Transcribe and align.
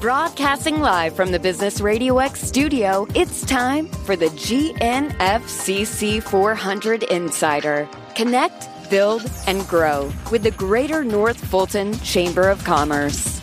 Broadcasting 0.00 0.80
live 0.80 1.16
from 1.16 1.30
the 1.30 1.38
Business 1.38 1.80
RadioX 1.80 2.36
studio, 2.36 3.06
it's 3.14 3.46
time 3.46 3.88
for 3.88 4.14
the 4.14 4.26
GNFCC 4.26 6.22
400 6.22 7.04
Insider. 7.04 7.88
Connect, 8.14 8.68
build, 8.90 9.24
and 9.46 9.66
grow 9.66 10.12
with 10.30 10.42
the 10.42 10.50
Greater 10.50 11.02
North 11.02 11.42
Fulton 11.42 11.98
Chamber 12.00 12.50
of 12.50 12.62
Commerce. 12.62 13.35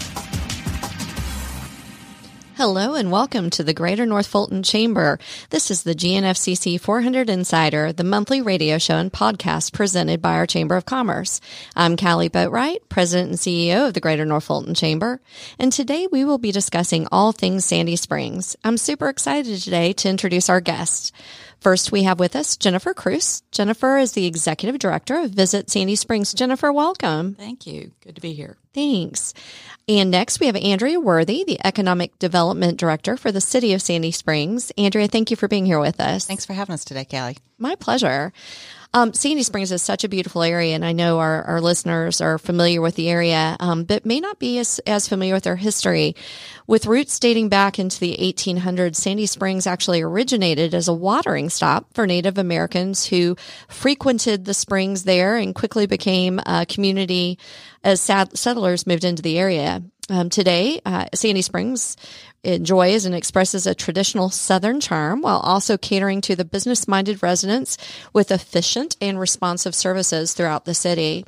Hello 2.55 2.93
and 2.93 3.11
welcome 3.11 3.49
to 3.49 3.63
the 3.63 3.73
Greater 3.73 4.05
North 4.05 4.27
Fulton 4.27 4.61
Chamber. 4.61 5.17
This 5.49 5.71
is 5.71 5.81
the 5.81 5.95
GNFCC 5.95 6.79
400 6.79 7.27
Insider, 7.27 7.91
the 7.91 8.03
monthly 8.03 8.43
radio 8.43 8.77
show 8.77 8.97
and 8.97 9.11
podcast 9.11 9.73
presented 9.73 10.21
by 10.21 10.35
our 10.35 10.45
Chamber 10.45 10.75
of 10.75 10.85
Commerce. 10.85 11.41
I'm 11.75 11.97
Kali 11.97 12.29
Boatright, 12.29 12.89
President 12.89 13.31
and 13.31 13.39
CEO 13.39 13.87
of 13.87 13.95
the 13.95 13.99
Greater 13.99 14.23
North 14.23 14.43
Fulton 14.43 14.75
Chamber, 14.75 15.19
and 15.57 15.73
today 15.73 16.07
we 16.11 16.23
will 16.25 16.37
be 16.37 16.51
discussing 16.51 17.07
all 17.11 17.31
things 17.31 17.65
Sandy 17.65 17.95
Springs. 17.95 18.55
I'm 18.63 18.77
super 18.77 19.09
excited 19.09 19.59
today 19.59 19.91
to 19.93 20.09
introduce 20.09 20.47
our 20.47 20.61
guest. 20.61 21.11
First, 21.59 21.91
we 21.91 22.03
have 22.03 22.19
with 22.19 22.35
us 22.35 22.57
Jennifer 22.57 22.93
Cruce. 22.93 23.41
Jennifer 23.51 23.97
is 23.97 24.11
the 24.11 24.25
Executive 24.25 24.77
Director 24.79 25.21
of 25.21 25.31
Visit 25.31 25.71
Sandy 25.71 25.95
Springs. 25.95 26.33
Jennifer, 26.33 26.71
welcome. 26.71 27.35
Thank 27.35 27.65
you. 27.65 27.93
Good 28.01 28.15
to 28.15 28.21
be 28.21 28.33
here. 28.33 28.57
Thanks. 28.73 29.33
And 29.87 30.11
next, 30.11 30.39
we 30.39 30.45
have 30.45 30.55
Andrea 30.55 30.97
Worthy, 30.97 31.43
the 31.43 31.59
Economic 31.65 32.17
Development 32.17 32.79
Director 32.79 33.17
for 33.17 33.33
the 33.33 33.41
City 33.41 33.73
of 33.73 33.81
Sandy 33.81 34.11
Springs. 34.11 34.71
Andrea, 34.77 35.07
thank 35.07 35.29
you 35.29 35.35
for 35.35 35.49
being 35.49 35.65
here 35.65 35.79
with 35.79 35.99
us. 35.99 36.25
Thanks 36.25 36.45
for 36.45 36.53
having 36.53 36.73
us 36.73 36.85
today, 36.85 37.03
Kali. 37.03 37.37
My 37.57 37.75
pleasure. 37.75 38.31
Um, 38.95 39.11
Sandy 39.11 39.41
Springs 39.41 39.71
is 39.71 39.81
such 39.81 40.03
a 40.03 40.09
beautiful 40.09 40.43
area, 40.43 40.75
and 40.75 40.85
I 40.85 40.91
know 40.91 41.17
our, 41.17 41.41
our 41.45 41.61
listeners 41.61 42.21
are 42.21 42.37
familiar 42.37 42.79
with 42.79 42.93
the 42.93 43.09
area, 43.09 43.57
um, 43.59 43.85
but 43.85 44.05
may 44.05 44.19
not 44.19 44.37
be 44.37 44.59
as, 44.59 44.79
as 44.85 45.07
familiar 45.07 45.33
with 45.33 45.45
their 45.45 45.55
history. 45.55 46.15
With 46.67 46.85
roots 46.85 47.17
dating 47.17 47.49
back 47.49 47.79
into 47.79 47.99
the 47.99 48.15
1800s, 48.19 48.95
Sandy 48.97 49.25
Springs 49.25 49.65
actually 49.65 50.03
originated 50.03 50.75
as 50.75 50.87
a 50.87 50.93
watering 50.93 51.49
stop 51.49 51.87
for 51.95 52.05
Native 52.05 52.37
Americans 52.37 53.07
who 53.07 53.35
frequented 53.67 54.45
the 54.45 54.53
springs 54.53 55.05
there 55.05 55.37
and 55.37 55.55
quickly 55.55 55.87
became 55.87 56.39
a 56.45 56.67
community 56.67 57.39
as 57.83 57.99
settlers 57.99 58.85
moved 58.85 59.03
into 59.03 59.23
the 59.23 59.39
area. 59.39 59.81
Um, 60.09 60.29
today, 60.29 60.81
uh, 60.85 61.05
Sandy 61.13 61.41
Springs 61.41 61.95
enjoys 62.43 63.05
and 63.05 63.15
expresses 63.15 63.65
a 63.65 63.73
traditional 63.73 64.29
Southern 64.29 64.81
charm 64.81 65.21
while 65.21 65.39
also 65.39 65.77
catering 65.77 66.19
to 66.21 66.35
the 66.35 66.43
business 66.43 66.87
minded 66.87 67.23
residents 67.23 67.77
with 68.11 68.31
efficient 68.31 68.97
and 68.99 69.19
responsive 69.19 69.73
services 69.73 70.33
throughout 70.33 70.65
the 70.65 70.73
city. 70.73 71.25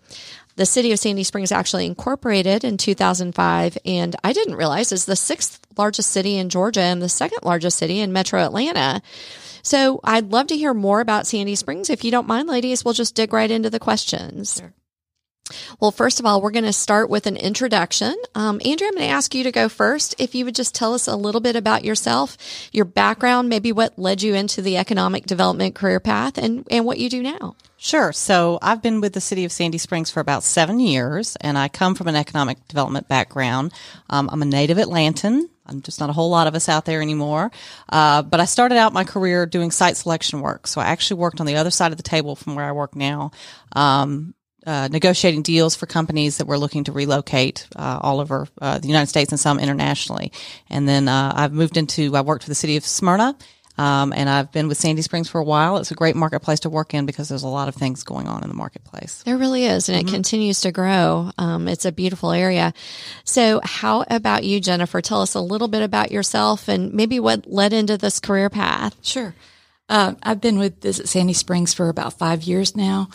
The 0.57 0.65
city 0.65 0.91
of 0.91 0.99
Sandy 0.99 1.23
Springs 1.23 1.51
actually 1.51 1.85
incorporated 1.85 2.63
in 2.63 2.77
2005, 2.77 3.77
and 3.85 4.15
I 4.23 4.33
didn't 4.33 4.55
realize 4.55 4.91
is 4.91 5.05
the 5.05 5.15
sixth 5.15 5.59
largest 5.77 6.11
city 6.11 6.37
in 6.37 6.49
Georgia 6.49 6.81
and 6.81 7.01
the 7.01 7.09
second 7.09 7.39
largest 7.43 7.77
city 7.77 7.99
in 7.99 8.13
metro 8.13 8.41
Atlanta. 8.41 9.01
So 9.63 9.99
I'd 10.03 10.31
love 10.31 10.47
to 10.47 10.57
hear 10.57 10.73
more 10.73 11.01
about 11.01 11.27
Sandy 11.27 11.55
Springs. 11.55 11.89
If 11.89 12.03
you 12.03 12.11
don't 12.11 12.27
mind, 12.27 12.47
ladies, 12.47 12.85
we'll 12.85 12.93
just 12.93 13.15
dig 13.15 13.33
right 13.33 13.49
into 13.49 13.69
the 13.69 13.79
questions. 13.79 14.57
Sure. 14.59 14.73
Well, 15.79 15.91
first 15.91 16.19
of 16.19 16.25
all, 16.25 16.41
we're 16.41 16.51
going 16.51 16.65
to 16.65 16.73
start 16.73 17.09
with 17.09 17.27
an 17.27 17.37
introduction. 17.37 18.15
Um, 18.33 18.59
Andrea, 18.65 18.89
I'm 18.89 18.95
going 18.95 19.07
to 19.07 19.13
ask 19.13 19.35
you 19.35 19.43
to 19.43 19.51
go 19.51 19.69
first. 19.69 20.15
If 20.17 20.33
you 20.33 20.43
would 20.45 20.55
just 20.55 20.73
tell 20.73 20.93
us 20.93 21.07
a 21.07 21.15
little 21.15 21.41
bit 21.41 21.55
about 21.55 21.85
yourself, 21.85 22.37
your 22.71 22.85
background, 22.85 23.49
maybe 23.49 23.71
what 23.71 23.99
led 23.99 24.23
you 24.23 24.33
into 24.33 24.61
the 24.61 24.77
economic 24.77 25.25
development 25.25 25.75
career 25.75 25.99
path, 25.99 26.37
and, 26.37 26.67
and 26.71 26.85
what 26.85 26.97
you 26.97 27.09
do 27.09 27.21
now. 27.21 27.55
Sure. 27.77 28.11
So 28.11 28.57
I've 28.61 28.81
been 28.81 29.01
with 29.01 29.13
the 29.13 29.21
city 29.21 29.45
of 29.45 29.51
Sandy 29.51 29.77
Springs 29.77 30.09
for 30.09 30.19
about 30.19 30.43
seven 30.43 30.79
years, 30.79 31.35
and 31.41 31.57
I 31.57 31.67
come 31.67 31.93
from 31.93 32.07
an 32.07 32.15
economic 32.15 32.67
development 32.67 33.07
background. 33.07 33.73
Um, 34.09 34.29
I'm 34.31 34.41
a 34.41 34.45
native 34.45 34.77
Atlantan. 34.77 35.43
I'm 35.67 35.81
just 35.81 35.99
not 35.99 36.09
a 36.09 36.13
whole 36.13 36.29
lot 36.29 36.47
of 36.47 36.55
us 36.55 36.69
out 36.69 36.85
there 36.85 37.01
anymore. 37.01 37.51
Uh, 37.89 38.21
but 38.21 38.39
I 38.39 38.45
started 38.45 38.77
out 38.77 38.93
my 38.93 39.03
career 39.03 39.45
doing 39.45 39.71
site 39.71 39.97
selection 39.97 40.41
work. 40.41 40.67
So 40.67 40.81
I 40.81 40.85
actually 40.85 41.19
worked 41.19 41.39
on 41.39 41.45
the 41.45 41.55
other 41.57 41.71
side 41.71 41.91
of 41.91 41.97
the 41.97 42.03
table 42.03 42.35
from 42.35 42.55
where 42.55 42.65
I 42.65 42.71
work 42.71 42.95
now. 42.95 43.31
Um, 43.75 44.33
uh, 44.65 44.87
negotiating 44.91 45.41
deals 45.41 45.75
for 45.75 45.85
companies 45.85 46.37
that 46.37 46.47
were 46.47 46.57
looking 46.57 46.83
to 46.85 46.91
relocate 46.91 47.67
uh, 47.75 47.99
all 48.01 48.19
over 48.19 48.47
uh, 48.61 48.79
the 48.79 48.87
United 48.87 49.07
States 49.07 49.31
and 49.31 49.39
some 49.39 49.59
internationally. 49.59 50.31
And 50.69 50.87
then 50.87 51.07
uh, 51.07 51.33
I've 51.35 51.53
moved 51.53 51.77
into 51.77 52.15
I 52.15 52.21
worked 52.21 52.43
for 52.43 52.49
the 52.49 52.55
city 52.55 52.77
of 52.77 52.85
Smyrna. 52.85 53.37
Um, 53.77 54.13
and 54.15 54.29
I've 54.29 54.51
been 54.53 54.69
with 54.69 54.77
Sandy 54.77 55.01
Springs 55.01 55.29
for 55.29 55.39
a 55.39 55.43
while. 55.43 55.77
It's 55.77 55.91
a 55.91 55.95
great 55.95 56.15
marketplace 56.15 56.61
to 56.61 56.69
work 56.69 56.93
in 56.93 57.05
because 57.05 57.27
there's 57.27 57.43
a 57.43 57.47
lot 57.47 57.67
of 57.67 57.75
things 57.75 58.03
going 58.03 58.27
on 58.27 58.41
in 58.41 58.47
the 58.47 58.55
marketplace. 58.55 59.21
There 59.23 59.37
really 59.37 59.65
is, 59.65 59.89
and 59.89 59.97
mm-hmm. 59.97 60.07
it 60.07 60.11
continues 60.11 60.61
to 60.61 60.71
grow. 60.71 61.31
Um, 61.37 61.67
it's 61.67 61.83
a 61.83 61.91
beautiful 61.91 62.31
area. 62.31 62.73
So, 63.25 63.59
how 63.63 64.05
about 64.09 64.45
you, 64.45 64.61
Jennifer? 64.61 65.01
Tell 65.01 65.21
us 65.21 65.33
a 65.33 65.41
little 65.41 65.67
bit 65.67 65.83
about 65.83 66.11
yourself 66.11 66.69
and 66.69 66.93
maybe 66.93 67.19
what 67.19 67.51
led 67.51 67.73
into 67.73 67.97
this 67.97 68.21
career 68.21 68.49
path. 68.49 68.95
Sure. 69.01 69.35
Uh, 69.89 70.15
I've 70.23 70.41
been 70.41 70.57
with 70.57 70.81
Visit 70.81 71.09
Sandy 71.09 71.33
Springs 71.33 71.73
for 71.73 71.89
about 71.89 72.13
five 72.13 72.43
years 72.43 72.77
now. 72.77 73.09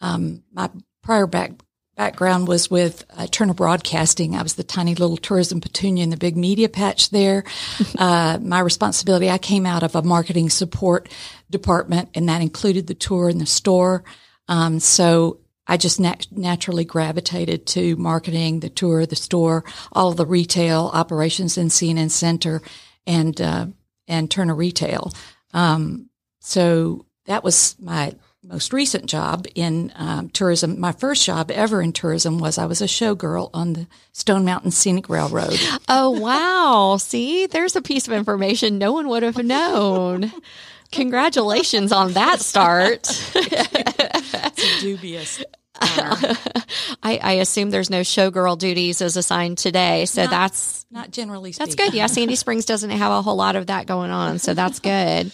Um, 0.00 0.42
my 0.52 0.70
prior 1.06 1.28
back, 1.28 1.52
background 1.96 2.48
was 2.48 2.68
with 2.68 3.04
uh, 3.16 3.28
Turner 3.28 3.54
Broadcasting. 3.54 4.34
I 4.34 4.42
was 4.42 4.54
the 4.54 4.64
tiny 4.64 4.96
little 4.96 5.16
tourism 5.16 5.60
petunia 5.60 6.02
in 6.02 6.10
the 6.10 6.16
big 6.16 6.36
media 6.36 6.68
patch 6.68 7.10
there. 7.10 7.44
uh, 7.98 8.40
my 8.42 8.58
responsibility, 8.58 9.30
I 9.30 9.38
came 9.38 9.66
out 9.66 9.84
of 9.84 9.94
a 9.94 10.02
marketing 10.02 10.50
support 10.50 11.08
department 11.48 12.08
and 12.14 12.28
that 12.28 12.42
included 12.42 12.88
the 12.88 12.94
tour 12.94 13.28
and 13.28 13.40
the 13.40 13.46
store. 13.46 14.02
Um, 14.48 14.80
so 14.80 15.38
I 15.68 15.76
just 15.76 16.00
nat- 16.00 16.26
naturally 16.32 16.84
gravitated 16.84 17.66
to 17.68 17.94
marketing, 17.94 18.58
the 18.58 18.68
tour, 18.68 19.06
the 19.06 19.14
store, 19.14 19.64
all 19.92 20.08
of 20.08 20.16
the 20.16 20.26
retail 20.26 20.90
operations 20.92 21.56
in 21.56 21.68
CNN 21.68 22.10
Center 22.10 22.62
and, 23.06 23.40
uh, 23.40 23.66
and 24.08 24.28
Turner 24.28 24.56
Retail. 24.56 25.12
Um, 25.54 26.10
so 26.40 27.06
that 27.26 27.44
was 27.44 27.76
my 27.78 28.12
most 28.46 28.72
recent 28.72 29.06
job 29.06 29.46
in 29.54 29.92
um, 29.96 30.28
tourism, 30.30 30.78
my 30.78 30.92
first 30.92 31.24
job 31.24 31.50
ever 31.50 31.82
in 31.82 31.92
tourism 31.92 32.38
was 32.38 32.58
I 32.58 32.66
was 32.66 32.80
a 32.80 32.86
showgirl 32.86 33.50
on 33.52 33.72
the 33.72 33.86
Stone 34.12 34.44
Mountain 34.44 34.70
Scenic 34.70 35.08
Railroad. 35.08 35.58
Oh, 35.88 36.10
wow. 36.10 36.96
See, 36.96 37.46
there's 37.46 37.76
a 37.76 37.82
piece 37.82 38.08
of 38.08 38.12
information 38.12 38.78
no 38.78 38.92
one 38.92 39.08
would 39.08 39.22
have 39.22 39.36
known. 39.36 40.32
Congratulations 40.90 41.92
on 41.92 42.14
that 42.14 42.40
start. 42.40 43.08
it's 43.34 44.78
a 44.78 44.80
dubious. 44.80 45.44
I, 45.80 47.20
I, 47.22 47.32
assume 47.34 47.70
there's 47.70 47.90
no 47.90 48.00
showgirl 48.00 48.58
duties 48.58 49.02
as 49.02 49.16
assigned 49.16 49.58
today, 49.58 50.06
so 50.06 50.22
not, 50.22 50.30
that's 50.30 50.86
not 50.90 51.10
generally. 51.10 51.52
Speaking. 51.52 51.76
That's 51.76 51.90
good. 51.90 51.94
Yeah, 51.94 52.06
Sandy 52.06 52.34
Springs 52.34 52.64
doesn't 52.64 52.90
have 52.90 53.12
a 53.12 53.22
whole 53.22 53.36
lot 53.36 53.56
of 53.56 53.66
that 53.66 53.86
going 53.86 54.10
on, 54.10 54.38
so 54.38 54.54
that's 54.54 54.80
good. 54.80 55.32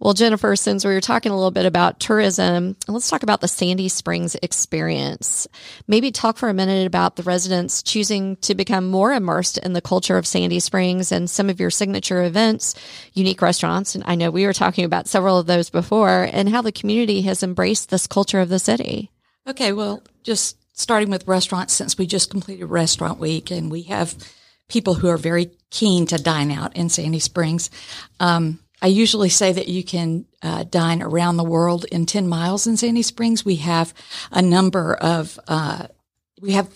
Well, 0.00 0.14
Jennifer, 0.14 0.54
since 0.54 0.84
we 0.84 0.94
were 0.94 1.00
talking 1.00 1.32
a 1.32 1.36
little 1.36 1.50
bit 1.50 1.66
about 1.66 1.98
tourism, 1.98 2.76
let's 2.86 3.10
talk 3.10 3.24
about 3.24 3.40
the 3.40 3.48
Sandy 3.48 3.88
Springs 3.88 4.36
experience. 4.42 5.48
Maybe 5.88 6.12
talk 6.12 6.36
for 6.36 6.48
a 6.48 6.54
minute 6.54 6.86
about 6.86 7.16
the 7.16 7.24
residents 7.24 7.82
choosing 7.82 8.36
to 8.36 8.54
become 8.54 8.86
more 8.86 9.12
immersed 9.12 9.58
in 9.58 9.72
the 9.72 9.80
culture 9.80 10.16
of 10.16 10.26
Sandy 10.26 10.60
Springs 10.60 11.10
and 11.10 11.28
some 11.28 11.50
of 11.50 11.58
your 11.58 11.70
signature 11.70 12.22
events, 12.22 12.76
unique 13.12 13.42
restaurants. 13.42 13.96
And 13.96 14.04
I 14.06 14.14
know 14.14 14.30
we 14.30 14.46
were 14.46 14.52
talking 14.52 14.84
about 14.84 15.08
several 15.08 15.36
of 15.36 15.46
those 15.46 15.68
before 15.68 16.28
and 16.32 16.48
how 16.48 16.62
the 16.62 16.70
community 16.70 17.22
has 17.22 17.42
embraced 17.42 17.90
this 17.90 18.06
culture 18.06 18.40
of 18.40 18.50
the 18.50 18.60
city. 18.60 19.10
Okay. 19.48 19.72
Well, 19.72 20.04
just 20.22 20.56
starting 20.78 21.10
with 21.10 21.26
restaurants, 21.26 21.74
since 21.74 21.98
we 21.98 22.06
just 22.06 22.30
completed 22.30 22.66
restaurant 22.66 23.18
week 23.18 23.50
and 23.50 23.68
we 23.68 23.82
have 23.82 24.14
people 24.68 24.94
who 24.94 25.08
are 25.08 25.16
very 25.16 25.50
keen 25.70 26.06
to 26.06 26.22
dine 26.22 26.52
out 26.52 26.76
in 26.76 26.88
Sandy 26.88 27.18
Springs. 27.18 27.70
Um, 28.20 28.60
I 28.80 28.86
usually 28.86 29.28
say 29.28 29.52
that 29.52 29.68
you 29.68 29.82
can 29.82 30.24
uh, 30.42 30.64
dine 30.64 31.02
around 31.02 31.36
the 31.36 31.44
world 31.44 31.84
in 31.86 32.06
10 32.06 32.28
miles 32.28 32.66
in 32.66 32.76
Sandy 32.76 33.02
Springs. 33.02 33.44
We 33.44 33.56
have 33.56 33.92
a 34.30 34.42
number 34.42 34.94
of, 34.94 35.38
uh, 35.48 35.88
we 36.40 36.52
have 36.52 36.68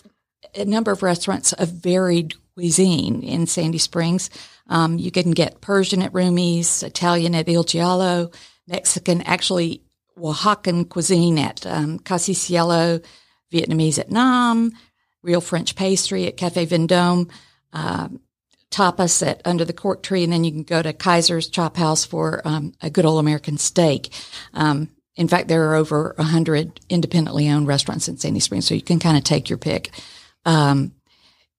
a 0.55 0.65
number 0.65 0.91
of 0.91 1.03
restaurants 1.03 1.53
of 1.53 1.69
varied 1.69 2.35
cuisine 2.55 3.23
in 3.23 3.47
Sandy 3.47 3.79
Springs. 3.79 4.31
Um, 4.69 4.99
you 4.99 5.11
can 5.11 5.31
get 5.31 5.61
Persian 5.61 6.03
at 6.03 6.13
Rumi's, 6.13 6.83
Italian 6.83 7.35
at 7.35 7.49
Il 7.49 7.65
Giallo, 7.65 8.31
Mexican, 8.67 9.23
actually 9.23 9.83
Oaxacan 10.19 10.89
cuisine 10.89 11.39
at 11.39 11.67
um, 11.67 11.99
Casi 11.99 12.35
Cielo, 12.35 13.01
Vietnamese 13.53 13.99
at 13.99 14.11
Nam, 14.11 14.73
real 15.23 15.41
French 15.41 15.77
pastry 15.77 16.27
at 16.27 16.37
Cafe 16.37 16.67
Vendome, 16.67 17.29
um, 17.73 18.21
tapas 18.73 19.25
at 19.27 19.41
under 19.45 19.65
the 19.65 19.73
cork 19.73 20.03
tree, 20.03 20.25
and 20.25 20.33
then 20.33 20.45
you 20.45 20.51
can 20.51 20.65
go 20.65 20.83
to 20.83 20.93
Kaiser's 20.93 21.49
Chop 21.49 21.77
House 21.77 22.05
for 22.05 22.43
um, 22.45 22.73
a 22.81 22.91
good 22.91 23.05
old 23.05 23.21
American 23.21 23.59
steak. 23.59 24.13
Um, 24.55 24.89
in 25.15 25.29
fact, 25.29 25.49
there 25.49 25.71
are 25.71 25.75
over 25.75 26.15
a 26.19 26.23
hundred 26.23 26.81
independently 26.89 27.49
owned 27.49 27.69
restaurants 27.69 28.09
in 28.09 28.17
Sandy 28.17 28.41
Springs, 28.41 28.67
so 28.67 28.75
you 28.75 28.83
can 28.83 28.99
kind 28.99 29.17
of 29.17 29.25
take 29.25 29.49
your 29.49 29.59
pick. 29.59 29.91
Um, 30.45 30.93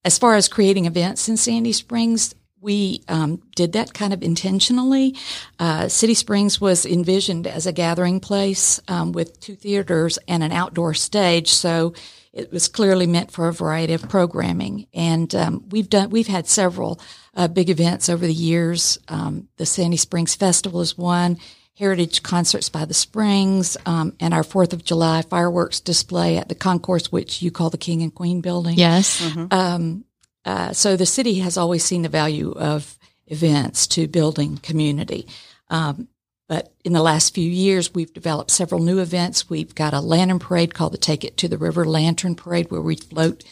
as 0.03 0.17
far 0.17 0.35
as 0.35 0.47
creating 0.47 0.85
events 0.85 1.29
in 1.29 1.37
Sandy 1.37 1.71
Springs, 1.71 2.35
we 2.63 3.03
um, 3.07 3.41
did 3.55 3.73
that 3.73 3.93
kind 3.93 4.13
of 4.13 4.23
intentionally. 4.23 5.15
Uh, 5.59 5.87
City 5.87 6.13
Springs 6.13 6.59
was 6.59 6.85
envisioned 6.85 7.45
as 7.45 7.67
a 7.67 7.73
gathering 7.73 8.19
place 8.19 8.79
um, 8.87 9.11
with 9.11 9.39
two 9.39 9.55
theaters 9.55 10.17
and 10.27 10.41
an 10.41 10.51
outdoor 10.51 10.93
stage, 10.93 11.49
so 11.49 11.93
it 12.31 12.51
was 12.51 12.67
clearly 12.67 13.05
meant 13.05 13.31
for 13.31 13.47
a 13.47 13.53
variety 13.53 13.93
of 13.93 14.09
programming. 14.09 14.87
And 14.93 15.33
um, 15.35 15.65
we've 15.69 15.89
done 15.89 16.09
we've 16.09 16.27
had 16.27 16.47
several 16.47 16.99
uh, 17.35 17.47
big 17.47 17.69
events 17.69 18.09
over 18.09 18.25
the 18.25 18.33
years. 18.33 18.97
Um, 19.07 19.49
the 19.57 19.65
Sandy 19.65 19.97
Springs 19.97 20.35
Festival 20.35 20.81
is 20.81 20.97
one. 20.97 21.37
Heritage 21.75 22.21
Concerts 22.21 22.69
by 22.69 22.85
the 22.85 22.93
Springs, 22.93 23.77
um, 23.87 24.13
and 24.19 24.31
our 24.31 24.43
Fourth 24.43 24.73
of 24.73 24.85
July 24.85 25.23
fireworks 25.23 25.79
display 25.79 26.37
at 26.37 26.47
the 26.47 26.53
concourse, 26.53 27.11
which 27.11 27.41
you 27.41 27.49
call 27.49 27.71
the 27.71 27.79
King 27.79 28.03
and 28.03 28.13
Queen 28.13 28.41
Building. 28.41 28.77
Yes. 28.77 29.35
Um, 29.49 30.05
uh, 30.45 30.73
so 30.73 30.95
the 30.95 31.05
city 31.05 31.39
has 31.39 31.57
always 31.57 31.83
seen 31.83 32.01
the 32.01 32.09
value 32.09 32.51
of 32.51 32.97
events 33.27 33.87
to 33.87 34.07
building 34.07 34.57
community. 34.57 35.27
Um, 35.69 36.07
but 36.49 36.73
in 36.83 36.93
the 36.93 37.01
last 37.01 37.33
few 37.33 37.49
years, 37.49 37.93
we've 37.93 38.13
developed 38.13 38.51
several 38.51 38.81
new 38.81 38.99
events. 38.99 39.49
We've 39.49 39.73
got 39.73 39.93
a 39.93 40.01
lantern 40.01 40.39
parade 40.39 40.73
called 40.73 40.93
the 40.93 40.97
Take 40.97 41.23
It 41.23 41.37
to 41.37 41.47
the 41.47 41.57
River 41.57 41.85
Lantern 41.85 42.35
Parade, 42.35 42.69
where 42.69 42.81
we 42.81 42.95
float 42.95 43.43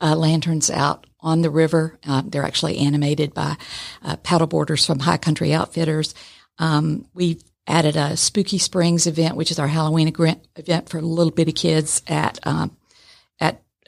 uh, 0.00 0.16
lanterns 0.16 0.70
out 0.70 1.06
on 1.20 1.42
the 1.42 1.50
river. 1.50 1.98
Um, 2.04 2.30
they're 2.30 2.44
actually 2.44 2.78
animated 2.78 3.34
by 3.34 3.56
uh, 4.02 4.16
paddleboarders 4.16 4.86
from 4.86 4.98
High 4.98 5.18
Country 5.18 5.52
Outfitters. 5.52 6.14
Um, 6.58 7.06
we've 7.14 7.42
added 7.66 7.96
a 7.96 8.16
Spooky 8.16 8.58
Springs 8.58 9.06
event, 9.06 9.36
which 9.36 9.50
is 9.50 9.58
our 9.58 9.68
Halloween 9.68 10.08
event 10.56 10.88
for 10.88 11.00
little 11.00 11.30
bitty 11.30 11.52
kids 11.52 12.02
at 12.08 12.38
um, 12.46 12.76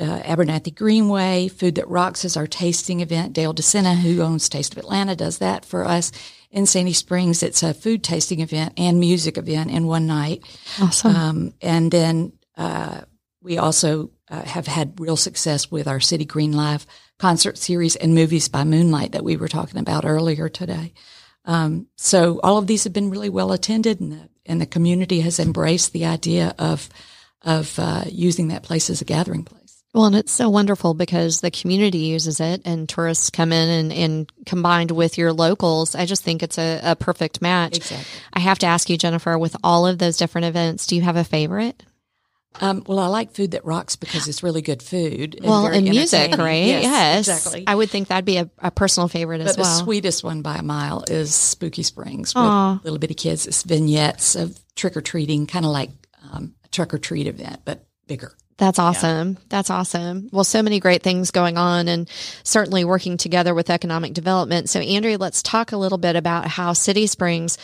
uh, 0.00 0.20
Abernathy 0.22 0.74
Greenway. 0.74 1.48
Food 1.48 1.76
That 1.76 1.88
Rocks 1.88 2.24
is 2.24 2.36
our 2.36 2.46
tasting 2.46 3.00
event. 3.00 3.32
Dale 3.32 3.54
DeSena, 3.54 3.96
who 3.96 4.22
owns 4.22 4.48
Taste 4.48 4.72
of 4.72 4.78
Atlanta, 4.78 5.16
does 5.16 5.38
that 5.38 5.64
for 5.64 5.84
us. 5.84 6.12
In 6.50 6.66
Sandy 6.66 6.92
Springs, 6.92 7.42
it's 7.42 7.62
a 7.62 7.72
food 7.72 8.04
tasting 8.04 8.40
event 8.40 8.74
and 8.76 9.00
music 9.00 9.38
event 9.38 9.70
in 9.70 9.86
one 9.86 10.06
night. 10.06 10.44
Awesome. 10.80 11.16
Um, 11.16 11.54
and 11.62 11.90
then 11.90 12.32
uh, 12.56 13.02
we 13.42 13.58
also 13.58 14.10
uh, 14.28 14.42
have 14.42 14.66
had 14.66 15.00
real 15.00 15.16
success 15.16 15.70
with 15.70 15.88
our 15.88 16.00
City 16.00 16.24
Green 16.24 16.52
Live 16.52 16.86
concert 17.18 17.56
series 17.56 17.96
and 17.96 18.14
movies 18.14 18.48
by 18.48 18.64
moonlight 18.64 19.12
that 19.12 19.24
we 19.24 19.36
were 19.36 19.48
talking 19.48 19.78
about 19.78 20.04
earlier 20.04 20.48
today. 20.48 20.92
Um, 21.44 21.86
so 21.96 22.40
all 22.42 22.58
of 22.58 22.66
these 22.66 22.84
have 22.84 22.92
been 22.92 23.10
really 23.10 23.28
well 23.28 23.52
attended, 23.52 24.00
and 24.00 24.12
the, 24.12 24.28
and 24.46 24.60
the 24.60 24.66
community 24.66 25.20
has 25.20 25.38
embraced 25.38 25.92
the 25.92 26.06
idea 26.06 26.54
of 26.58 26.88
of 27.44 27.76
uh, 27.78 28.04
using 28.08 28.48
that 28.48 28.62
place 28.62 28.88
as 28.88 29.00
a 29.00 29.04
gathering 29.04 29.44
place. 29.44 29.62
Well, 29.94 30.06
and 30.06 30.16
it's 30.16 30.32
so 30.32 30.48
wonderful 30.48 30.94
because 30.94 31.42
the 31.42 31.50
community 31.50 31.98
uses 31.98 32.40
it 32.40 32.62
and 32.64 32.88
tourists 32.88 33.28
come 33.28 33.52
in 33.52 33.68
and, 33.68 33.92
and 33.92 34.32
combined 34.46 34.90
with 34.90 35.18
your 35.18 35.34
locals, 35.34 35.94
I 35.94 36.06
just 36.06 36.24
think 36.24 36.42
it's 36.42 36.58
a, 36.58 36.80
a 36.82 36.96
perfect 36.96 37.42
match. 37.42 37.76
Exactly. 37.76 38.06
I 38.32 38.40
have 38.40 38.58
to 38.60 38.66
ask 38.66 38.88
you, 38.88 38.96
Jennifer, 38.96 39.38
with 39.38 39.54
all 39.62 39.86
of 39.86 39.98
those 39.98 40.16
different 40.16 40.46
events, 40.46 40.86
do 40.86 40.96
you 40.96 41.02
have 41.02 41.16
a 41.16 41.24
favorite? 41.24 41.82
Um, 42.60 42.82
well, 42.86 42.98
I 42.98 43.06
like 43.06 43.32
food 43.32 43.52
that 43.52 43.64
rocks 43.64 43.96
because 43.96 44.28
it's 44.28 44.42
really 44.42 44.62
good 44.62 44.82
food. 44.82 45.36
And 45.36 45.44
well, 45.44 45.66
and 45.66 45.84
music, 45.88 46.36
right? 46.36 46.66
Yes, 46.66 47.28
exactly. 47.28 47.64
I 47.66 47.74
would 47.74 47.90
think 47.90 48.08
that'd 48.08 48.24
be 48.24 48.36
a, 48.38 48.50
a 48.58 48.70
personal 48.70 49.08
favorite 49.08 49.38
But 49.38 49.48
as 49.48 49.56
the 49.56 49.62
well. 49.62 49.78
sweetest 49.84 50.22
one 50.22 50.42
by 50.42 50.56
a 50.56 50.62
mile 50.62 51.04
is 51.08 51.34
Spooky 51.34 51.82
Springs 51.82 52.34
with 52.34 52.44
little 52.84 52.98
bitty 52.98 53.14
kids. 53.14 53.46
It's 53.46 53.62
vignettes 53.62 54.36
of 54.36 54.58
trick 54.74 54.96
or 54.96 55.00
treating, 55.00 55.46
kind 55.46 55.64
of 55.64 55.70
like 55.70 55.90
um, 56.30 56.54
a 56.64 56.68
trick 56.68 56.92
or 56.92 56.98
treat 56.98 57.26
event, 57.26 57.62
but 57.64 57.86
bigger. 58.06 58.34
That's 58.58 58.78
awesome. 58.78 59.38
That's 59.49 59.70
awesome. 59.70 60.28
Well, 60.31 60.44
so 60.44 60.62
many 60.62 60.78
great 60.78 61.02
things 61.02 61.31
going 61.31 61.56
on 61.56 61.88
and 61.88 62.08
certainly 62.44 62.84
working 62.84 63.16
together 63.16 63.54
with 63.54 63.70
economic 63.70 64.12
development. 64.12 64.69
So, 64.69 64.81
Andrea, 64.81 65.19
let's 65.19 65.43
talk 65.43 65.72
a 65.72 65.76
little 65.76 65.99
bit 65.99 66.16
about 66.16 66.46
how 66.46 66.72
City 66.72 67.06
Springs 67.06 67.58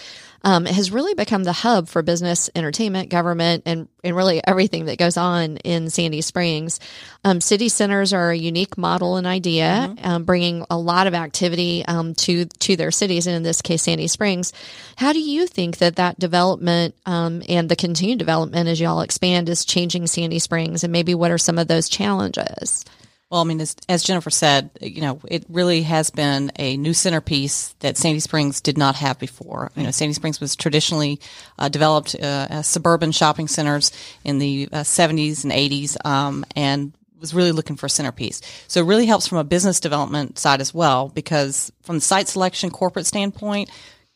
um, 0.45 0.67
has 0.67 0.91
really 0.91 1.15
become 1.15 1.45
the 1.45 1.53
hub 1.53 1.89
for 1.89 2.03
business, 2.03 2.49
entertainment, 2.55 3.11
government, 3.11 3.65
and, 3.67 3.89
and 4.05 4.17
really 4.17 4.41
everything 4.47 4.87
that 4.87 4.99
goes 4.99 5.17
on 5.17 5.57
in 5.59 5.91
Sandy 5.91 6.21
Springs. 6.21 6.81
Um, 7.25 7.41
city 7.41 7.69
centers 7.69 8.13
are 8.13 8.31
a 8.31 8.37
unique 8.37 8.79
model 8.79 9.17
and 9.17 9.27
idea, 9.27 9.95
um, 10.03 10.25
bringing 10.25 10.65
a 10.71 10.79
lot 10.79 11.07
of 11.07 11.15
activity 11.15 11.85
um, 11.87 12.15
to 12.15 12.47
to 12.47 12.77
their 12.77 12.91
cities, 12.91 13.27
and 13.27 13.37
in 13.37 13.43
this 13.43 13.63
case, 13.63 13.83
Sandy 13.83 14.07
Springs. 14.07 14.53
How 14.97 15.13
do 15.13 15.21
you 15.21 15.47
think 15.47 15.79
that 15.79 15.97
that 15.97 16.19
development 16.19 16.95
um, 17.07 17.43
and 17.49 17.69
the 17.69 17.77
continued 17.77 18.19
development 18.19 18.69
as 18.69 18.81
y'all 18.81 19.01
expand 19.01 19.49
is 19.49 19.65
changing 19.65 20.07
Sandy 20.07 20.39
Springs, 20.39 20.85
and 20.85 20.93
maybe 20.93 21.15
what 21.15 21.31
are 21.31 21.39
some 21.39 21.59
of 21.59 21.69
those 21.69 21.89
challenges? 21.89 22.85
Well, 23.31 23.43
I 23.43 23.45
mean, 23.45 23.61
as, 23.61 23.77
as 23.91 24.03
Jennifer 24.03 24.31
said, 24.31 24.71
you 24.81 25.03
know, 25.03 25.21
it 25.29 25.45
really 25.51 25.83
has 25.83 26.09
been 26.09 26.51
a 26.59 26.79
new 26.79 26.95
centerpiece 26.95 27.75
that 27.81 27.99
Sandy 27.99 28.21
Springs 28.21 28.63
did 28.63 28.79
not 28.79 28.97
have 28.97 29.19
before. 29.19 29.71
You 29.77 29.83
know, 29.83 29.91
Sandy 29.91 30.15
Springs 30.15 30.41
was 30.41 30.57
traditionally 30.57 31.21
uh, 31.59 31.69
developed 31.69 32.15
uh, 32.15 32.47
as 32.49 32.67
suburban 32.67 33.13
shopping 33.13 33.47
centers 33.47 33.93
in 34.25 34.39
the 34.39 34.69
uh, 34.73 34.79
70s 34.79 35.45
and 35.45 35.53
80s, 35.53 36.03
um, 36.07 36.47
and 36.57 36.95
was 37.21 37.35
really 37.35 37.53
looking 37.53 37.77
for 37.77 37.87
a 37.87 37.91
centerpiece. 37.91 38.41
So 38.67 38.81
it 38.81 38.87
really 38.87 39.07
helps 39.07 39.27
from 39.27 39.39
a 39.39 39.45
business 39.45 39.81
development 39.81 40.39
side 40.39 40.63
as 40.63 40.73
well, 40.73 41.11
because 41.11 41.71
from 41.83 41.97
the 41.97 42.01
site 42.01 42.29
selection 42.29 42.71
corporate 42.71 43.07
standpoint, 43.07 43.71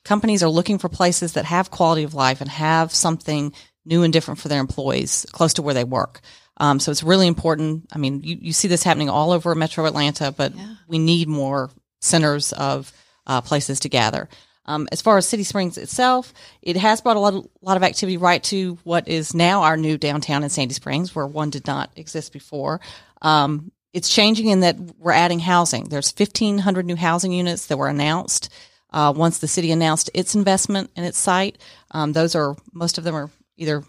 companies 0.05 0.43
are 0.43 0.49
looking 0.49 0.79
for 0.79 0.89
places 0.89 1.35
that 1.35 1.45
have 1.45 1.71
quality 1.71 2.05
of 2.05 2.15
life 2.15 2.41
and 2.41 2.49
have 2.49 2.95
something 2.95 3.53
new 3.85 4.05
and 4.05 4.13
different 4.13 4.41
for 4.41 4.49
their 4.49 4.61
employees 4.61 5.27
close 5.33 5.55
to 5.55 5.63
where 5.63 5.75
they 5.75 5.85
work. 5.85 6.21
Um, 6.59 6.79
so 6.81 6.91
it's 6.91 7.03
really 7.03 7.27
important. 7.27 7.87
I 7.93 7.99
mean, 7.99 8.23
you, 8.23 8.37
you 8.41 8.53
see 8.53 8.69
this 8.69 8.83
happening 8.83 9.09
all 9.09 9.33
over 9.33 9.55
Metro 9.55 9.87
Atlanta, 9.87 10.33
but 10.33 10.53
we 10.87 10.99
need 10.99 11.29
more 11.29 11.71
centers 12.01 12.53
of 12.53 12.93
uh, 13.27 13.41
places 13.41 13.81
to 13.81 13.89
gather. 13.89 14.29
Um, 14.65 14.89
as 14.93 15.03
far 15.03 15.17
as 15.19 15.27
City 15.27 15.43
Springs 15.43 15.77
itself, 15.77 16.33
it 16.61 16.77
has 16.77 17.01
brought 17.01 17.17
a 17.17 17.21
lot 17.21 17.35
of, 17.35 17.49
lot 17.63 17.77
of 17.77 17.83
activity 17.83 18.17
right 18.17 18.43
to 18.45 18.79
what 18.85 19.09
is 19.09 19.35
now 19.35 19.63
our 19.63 19.77
new 19.77 19.99
downtown 19.99 20.45
in 20.45 20.51
Sandy 20.51 20.75
Springs, 20.75 21.15
where 21.15 21.27
one 21.27 21.51
did 21.51 21.67
not 21.67 21.91
exist 21.97 22.33
before. 22.33 22.81
Um, 23.23 23.73
it's 23.93 24.09
changing 24.09 24.47
in 24.49 24.61
that 24.61 24.79
we're 24.79 25.13
adding 25.13 25.41
housing. 25.41 25.85
There's 25.85 26.13
1,500 26.17 26.87
new 26.87 26.97
housing 26.97 27.33
units 27.33 27.67
that 27.67 27.77
were 27.77 27.89
announced 27.89 28.51
uh, 28.91 29.13
once 29.15 29.39
the 29.39 29.49
city 29.49 29.73
announced 29.73 30.11
its 30.15 30.35
investment 30.35 30.91
in 30.97 31.05
its 31.05 31.19
site. 31.19 31.59
Um, 31.91 32.13
those 32.13 32.35
are 32.35 32.55
most 32.73 32.99
of 32.99 33.05
them 33.05 33.15
are 33.15 33.31
either 33.57 33.83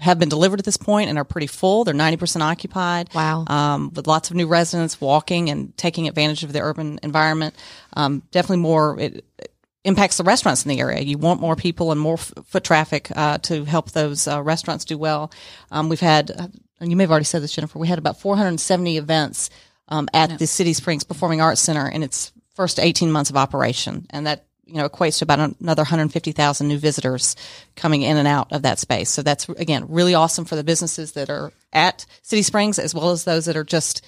have 0.00 0.18
been 0.18 0.28
delivered 0.28 0.58
at 0.58 0.64
this 0.64 0.76
point 0.76 1.08
and 1.08 1.18
are 1.18 1.24
pretty 1.24 1.46
full. 1.46 1.84
They're 1.84 1.94
90% 1.94 2.40
occupied. 2.40 3.12
Wow. 3.14 3.44
Um, 3.46 3.92
with 3.94 4.06
lots 4.06 4.30
of 4.30 4.36
new 4.36 4.46
residents 4.46 5.00
walking 5.00 5.50
and 5.50 5.76
taking 5.76 6.08
advantage 6.08 6.42
of 6.42 6.52
the 6.52 6.60
urban 6.60 6.98
environment. 7.02 7.54
Um, 7.94 8.22
definitely 8.30 8.62
more, 8.62 8.98
it, 8.98 9.24
it 9.38 9.52
impacts 9.84 10.16
the 10.16 10.24
restaurants 10.24 10.64
in 10.64 10.70
the 10.70 10.80
area. 10.80 11.00
You 11.00 11.18
want 11.18 11.40
more 11.40 11.54
people 11.54 11.92
and 11.92 12.00
more 12.00 12.14
f- 12.14 12.32
foot 12.46 12.64
traffic, 12.64 13.10
uh, 13.14 13.38
to 13.38 13.64
help 13.64 13.90
those, 13.90 14.26
uh, 14.26 14.42
restaurants 14.42 14.84
do 14.84 14.96
well. 14.96 15.30
Um, 15.70 15.88
we've 15.88 16.00
had, 16.00 16.30
uh, 16.30 16.48
and 16.80 16.90
you 16.90 16.96
may 16.96 17.04
have 17.04 17.10
already 17.10 17.24
said 17.24 17.42
this, 17.42 17.52
Jennifer, 17.52 17.78
we 17.78 17.88
had 17.88 17.98
about 17.98 18.20
470 18.20 18.96
events, 18.96 19.50
um, 19.88 20.08
at 20.14 20.38
the 20.38 20.46
City 20.46 20.72
Springs 20.72 21.04
Performing 21.04 21.40
Arts 21.40 21.60
Center 21.60 21.88
in 21.88 22.02
its 22.02 22.32
first 22.54 22.78
18 22.78 23.10
months 23.10 23.28
of 23.28 23.36
operation. 23.36 24.06
And 24.10 24.26
that, 24.26 24.46
you 24.70 24.76
know, 24.76 24.88
equates 24.88 25.18
to 25.18 25.24
about 25.24 25.54
another 25.60 25.82
150,000 25.82 26.68
new 26.68 26.78
visitors 26.78 27.36
coming 27.76 28.02
in 28.02 28.16
and 28.16 28.28
out 28.28 28.52
of 28.52 28.62
that 28.62 28.78
space. 28.78 29.10
So 29.10 29.22
that's 29.22 29.48
again 29.48 29.86
really 29.88 30.14
awesome 30.14 30.44
for 30.44 30.56
the 30.56 30.64
businesses 30.64 31.12
that 31.12 31.28
are 31.28 31.52
at 31.72 32.06
City 32.22 32.42
Springs 32.42 32.78
as 32.78 32.94
well 32.94 33.10
as 33.10 33.24
those 33.24 33.46
that 33.46 33.56
are 33.56 33.64
just 33.64 34.06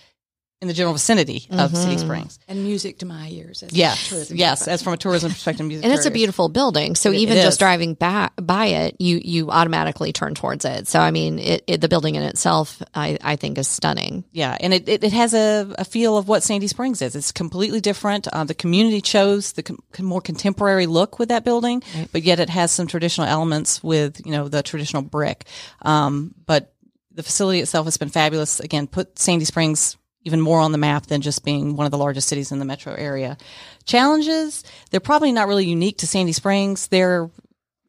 in 0.62 0.68
the 0.68 0.74
general 0.74 0.92
vicinity 0.94 1.46
of 1.50 1.76
City 1.76 1.98
Springs. 1.98 2.38
And 2.46 2.62
music 2.62 3.00
to 3.00 3.06
my 3.06 3.28
ears. 3.28 3.64
As 3.64 3.72
Yes, 3.72 4.08
tourism 4.08 4.36
yes, 4.36 4.68
as 4.68 4.80
from 4.80 4.92
a 4.92 4.96
tourism 4.96 5.30
perspective, 5.32 5.66
music. 5.66 5.84
And 5.84 5.92
it's 5.92 6.06
a 6.06 6.10
beautiful 6.12 6.48
building. 6.48 6.94
So 6.94 7.10
It- 7.10 7.16
even 7.16 7.36
it 7.36 7.42
just 7.42 7.58
driving 7.58 7.94
back 7.94 8.32
by 8.40 8.66
it, 8.66 8.96
you 9.00 9.20
you 9.22 9.50
automatically 9.50 10.12
turn 10.12 10.34
towards 10.36 10.64
it. 10.64 10.86
So 10.86 11.00
I 11.00 11.10
mean, 11.10 11.40
it, 11.40 11.64
it 11.66 11.80
the 11.80 11.88
building 11.88 12.14
in 12.14 12.22
itself, 12.22 12.80
I, 12.94 13.18
I 13.20 13.34
think, 13.36 13.58
is 13.58 13.66
stunning. 13.66 14.24
Yeah, 14.30 14.56
and 14.60 14.72
it, 14.72 14.88
it, 14.88 15.02
it 15.02 15.12
has 15.12 15.34
a, 15.34 15.74
a 15.78 15.84
feel 15.84 16.16
of 16.16 16.28
what 16.28 16.44
Sandy 16.44 16.68
Springs 16.68 17.02
is. 17.02 17.16
It's 17.16 17.32
completely 17.32 17.80
different. 17.80 18.28
Uh, 18.28 18.44
the 18.44 18.54
community 18.54 19.00
chose 19.00 19.52
the 19.52 19.64
com- 19.64 19.78
more 20.00 20.20
contemporary 20.20 20.86
look 20.86 21.18
with 21.18 21.30
that 21.30 21.44
building, 21.44 21.82
but 22.12 22.22
yet 22.22 22.38
it 22.38 22.48
has 22.50 22.70
some 22.70 22.86
traditional 22.86 23.26
elements 23.26 23.82
with 23.82 24.24
you 24.24 24.30
know 24.30 24.46
the 24.46 24.62
traditional 24.62 25.02
brick. 25.02 25.44
Um, 25.82 26.34
but 26.46 26.72
the 27.14 27.22
facility 27.24 27.60
itself 27.60 27.86
has 27.86 27.96
been 27.96 28.08
fabulous. 28.08 28.60
Again, 28.60 28.86
put 28.86 29.18
Sandy 29.18 29.44
Springs 29.44 29.96
even 30.24 30.40
more 30.40 30.60
on 30.60 30.72
the 30.72 30.78
map 30.78 31.06
than 31.06 31.20
just 31.20 31.44
being 31.44 31.76
one 31.76 31.86
of 31.86 31.90
the 31.90 31.98
largest 31.98 32.28
cities 32.28 32.52
in 32.52 32.58
the 32.58 32.64
metro 32.64 32.94
area. 32.94 33.36
Challenges, 33.84 34.64
they're 34.90 35.00
probably 35.00 35.32
not 35.32 35.48
really 35.48 35.66
unique 35.66 35.98
to 35.98 36.06
Sandy 36.06 36.32
Springs. 36.32 36.88
They're 36.88 37.30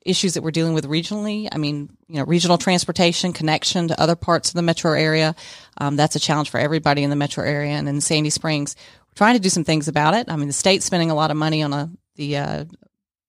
issues 0.06 0.34
that 0.34 0.44
we're 0.44 0.52
dealing 0.52 0.74
with 0.74 0.86
regionally. 0.86 1.48
I 1.52 1.58
mean, 1.58 1.90
you 2.08 2.18
know, 2.18 2.26
regional 2.26 2.58
transportation, 2.58 3.34
connection 3.34 3.88
to 3.88 4.00
other 4.00 4.16
parts 4.16 4.50
of 4.50 4.56
the 4.56 4.62
metro 4.62 4.92
area. 4.94 5.36
Um, 5.78 5.96
that's 5.96 6.16
a 6.16 6.20
challenge 6.20 6.50
for 6.50 6.60
everybody 6.60 7.04
in 7.04 7.10
the 7.10 7.16
metro 7.16 7.44
area. 7.44 7.72
And 7.72 7.88
in 7.88 8.02
Sandy 8.02 8.30
Springs, 8.30 8.76
we're 9.08 9.16
trying 9.16 9.36
to 9.36 9.42
do 9.42 9.50
some 9.50 9.64
things 9.64 9.88
about 9.88 10.14
it. 10.14 10.30
I 10.30 10.36
mean, 10.36 10.48
the 10.48 10.54
state's 10.54 10.86
spending 10.86 11.10
a 11.10 11.16
lot 11.16 11.32
of 11.32 11.38
money 11.38 11.64
on 11.64 11.74
a, 11.74 11.90
the, 12.16 12.38
uh, 12.38 12.66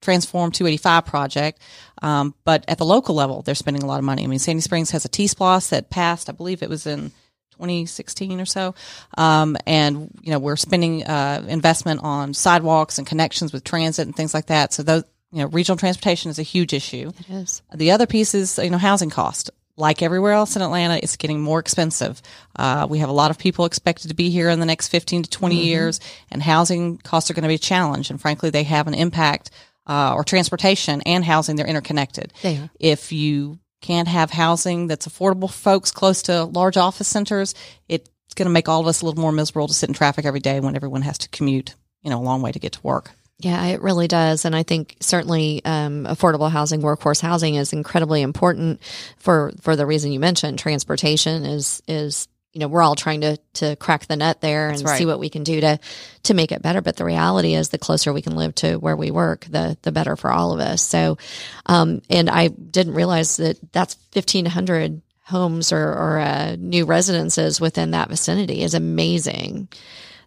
Transform 0.05 0.51
285 0.51 1.07
project. 1.07 1.63
Um, 2.03 2.35
but 2.45 2.63
at 2.69 2.77
the 2.77 2.85
local 2.85 3.15
level, 3.15 3.41
they're 3.41 3.55
spending 3.55 3.83
a 3.83 3.87
lot 3.87 3.99
of 3.99 4.05
money. 4.05 4.23
I 4.23 4.27
mean, 4.27 4.39
Sandy 4.39 4.61
Springs 4.61 4.91
has 4.91 5.07
a 5.07 5.09
T-SPLOST 5.09 5.71
that 5.71 5.89
passed, 5.89 6.29
I 6.29 6.33
believe 6.33 6.63
it 6.63 6.69
was 6.69 6.87
in 6.87 7.11
2016 7.55 8.41
or 8.41 8.45
so. 8.45 8.75
Um, 9.17 9.57
and, 9.67 10.11
you 10.23 10.31
know, 10.31 10.39
we're 10.39 10.57
spending, 10.57 11.05
uh, 11.05 11.45
investment 11.49 12.01
on 12.03 12.35
sidewalks 12.35 12.99
and 12.99 13.07
connections 13.07 13.53
with 13.53 13.65
transit 13.65 14.07
and 14.07 14.15
things 14.15 14.35
like 14.35 14.47
that. 14.47 14.73
So 14.73 14.83
those, 14.83 15.05
you 15.33 15.41
know, 15.41 15.47
regional 15.47 15.77
transportation 15.77 16.31
is 16.31 16.39
a 16.39 16.43
huge 16.43 16.73
issue. 16.73 17.13
It 17.19 17.31
is. 17.31 17.63
The 17.75 17.91
other 17.91 18.07
piece 18.07 18.35
is, 18.35 18.59
you 18.59 18.71
know, 18.71 18.79
housing 18.79 19.11
cost. 19.11 19.51
Like 19.77 20.03
everywhere 20.03 20.33
else 20.33 20.55
in 20.55 20.63
Atlanta, 20.63 21.01
it's 21.03 21.17
getting 21.17 21.41
more 21.41 21.59
expensive. 21.59 22.23
Uh, 22.55 22.87
we 22.89 22.99
have 22.99 23.09
a 23.09 23.13
lot 23.13 23.33
of 23.33 23.39
people 23.39 23.65
expected 23.65 24.09
to 24.09 24.15
be 24.15 24.31
here 24.31 24.49
in 24.49 24.61
the 24.61 24.67
next 24.67 24.87
15 24.89 25.25
to 25.25 25.31
20 25.31 25.57
years, 25.57 25.99
and 26.31 26.41
housing 26.41 26.99
costs 26.99 27.29
are 27.29 27.35
going 27.35 27.43
to 27.43 27.49
be 27.49 27.57
a 27.57 27.59
challenge. 27.59 28.11
And 28.11 28.21
frankly, 28.21 28.51
they 28.51 28.63
have 28.63 28.87
an 28.87 28.95
impact, 28.95 29.51
uh, 29.87 30.15
or 30.15 30.23
transportation 30.23 31.03
and 31.03 31.25
housing, 31.25 31.57
they're 31.57 31.67
interconnected. 31.67 32.33
They 32.43 32.59
are. 32.59 32.71
If 32.79 33.11
you 33.11 33.59
can't 33.85 34.09
have 34.09 34.31
housing 34.31 34.87
that's 34.87 35.07
affordable 35.07 35.51
for 35.51 35.75
folks 35.75 35.91
close 35.91 36.23
to 36.23 36.45
large 36.45 36.79
office 36.79 37.07
centers, 37.07 37.55
it's 37.87 38.09
going 38.35 38.47
to 38.47 38.53
make 38.53 38.67
all 38.67 38.81
of 38.81 38.87
us 38.87 39.03
a 39.03 39.05
little 39.05 39.21
more 39.21 39.31
miserable 39.31 39.69
to 39.69 39.75
sit 39.75 39.91
in 39.91 39.95
traffic 39.95 40.25
every 40.25 40.41
day 40.41 40.59
when 40.59 40.75
everyone 40.75 41.03
has 41.03 41.19
to 41.19 41.29
commute, 41.29 41.75
you 42.03 42.09
know, 42.09 42.19
a 42.19 42.23
long 42.23 42.41
way 42.41 42.51
to 42.51 42.59
get 42.59 42.73
to 42.73 42.81
work. 42.83 43.13
Yeah, 43.39 43.63
it 43.67 43.83
really 43.83 44.09
does. 44.09 44.47
And 44.47 44.57
I 44.57 44.63
think 44.63 44.97
certainly 45.01 45.61
um, 45.65 46.05
affordable 46.05 46.51
housing, 46.51 46.81
workforce 46.81 47.21
housing 47.21 47.57
is 47.57 47.73
incredibly 47.75 48.23
important 48.23 48.81
for, 49.19 49.53
for 49.61 49.77
the 49.77 49.85
reason 49.85 50.13
you 50.13 50.21
mentioned. 50.21 50.59
Transportation 50.59 51.45
is, 51.45 51.83
is, 51.87 52.27
you 52.55 52.61
know, 52.61 52.69
we're 52.69 52.83
all 52.83 52.95
trying 52.95 53.23
to, 53.23 53.37
to 53.55 53.75
crack 53.77 54.07
the 54.07 54.17
nut 54.17 54.41
there 54.41 54.71
and 54.71 54.83
right. 54.83 54.97
see 54.97 55.05
what 55.05 55.19
we 55.19 55.29
can 55.29 55.43
do 55.43 55.61
to, 55.61 55.79
to 56.23 56.35
make 56.35 56.53
it 56.53 56.63
better. 56.63 56.81
But 56.81 56.97
the 56.97 57.05
reality 57.05 57.55
is 57.55 57.69
the 57.69 57.79
closer 57.79 58.13
we 58.13 58.23
can 58.23 58.37
live 58.37 58.55
to 58.57 58.77
where 58.77 58.97
we 58.97 59.11
work, 59.11 59.45
the, 59.51 59.77
the 59.83 59.91
better 59.91 60.17
for 60.17 60.31
all 60.31 60.53
of 60.53 60.61
us. 60.61 60.81
So, 60.81 61.19
um, 61.67 62.01
and 62.09 62.31
I 62.31 62.49
didn't 62.49 62.95
realize 62.95 63.39
that 63.39 63.59
that's 63.73 63.97
1500 64.13 65.03
homes 65.25 65.73
or, 65.73 65.83
or 65.83 66.19
uh, 66.21 66.57
new 66.57 66.85
residences 66.85 67.61
within 67.61 67.91
that 67.91 68.09
vicinity 68.09 68.63
is 68.63 68.75
amazing. 68.75 69.69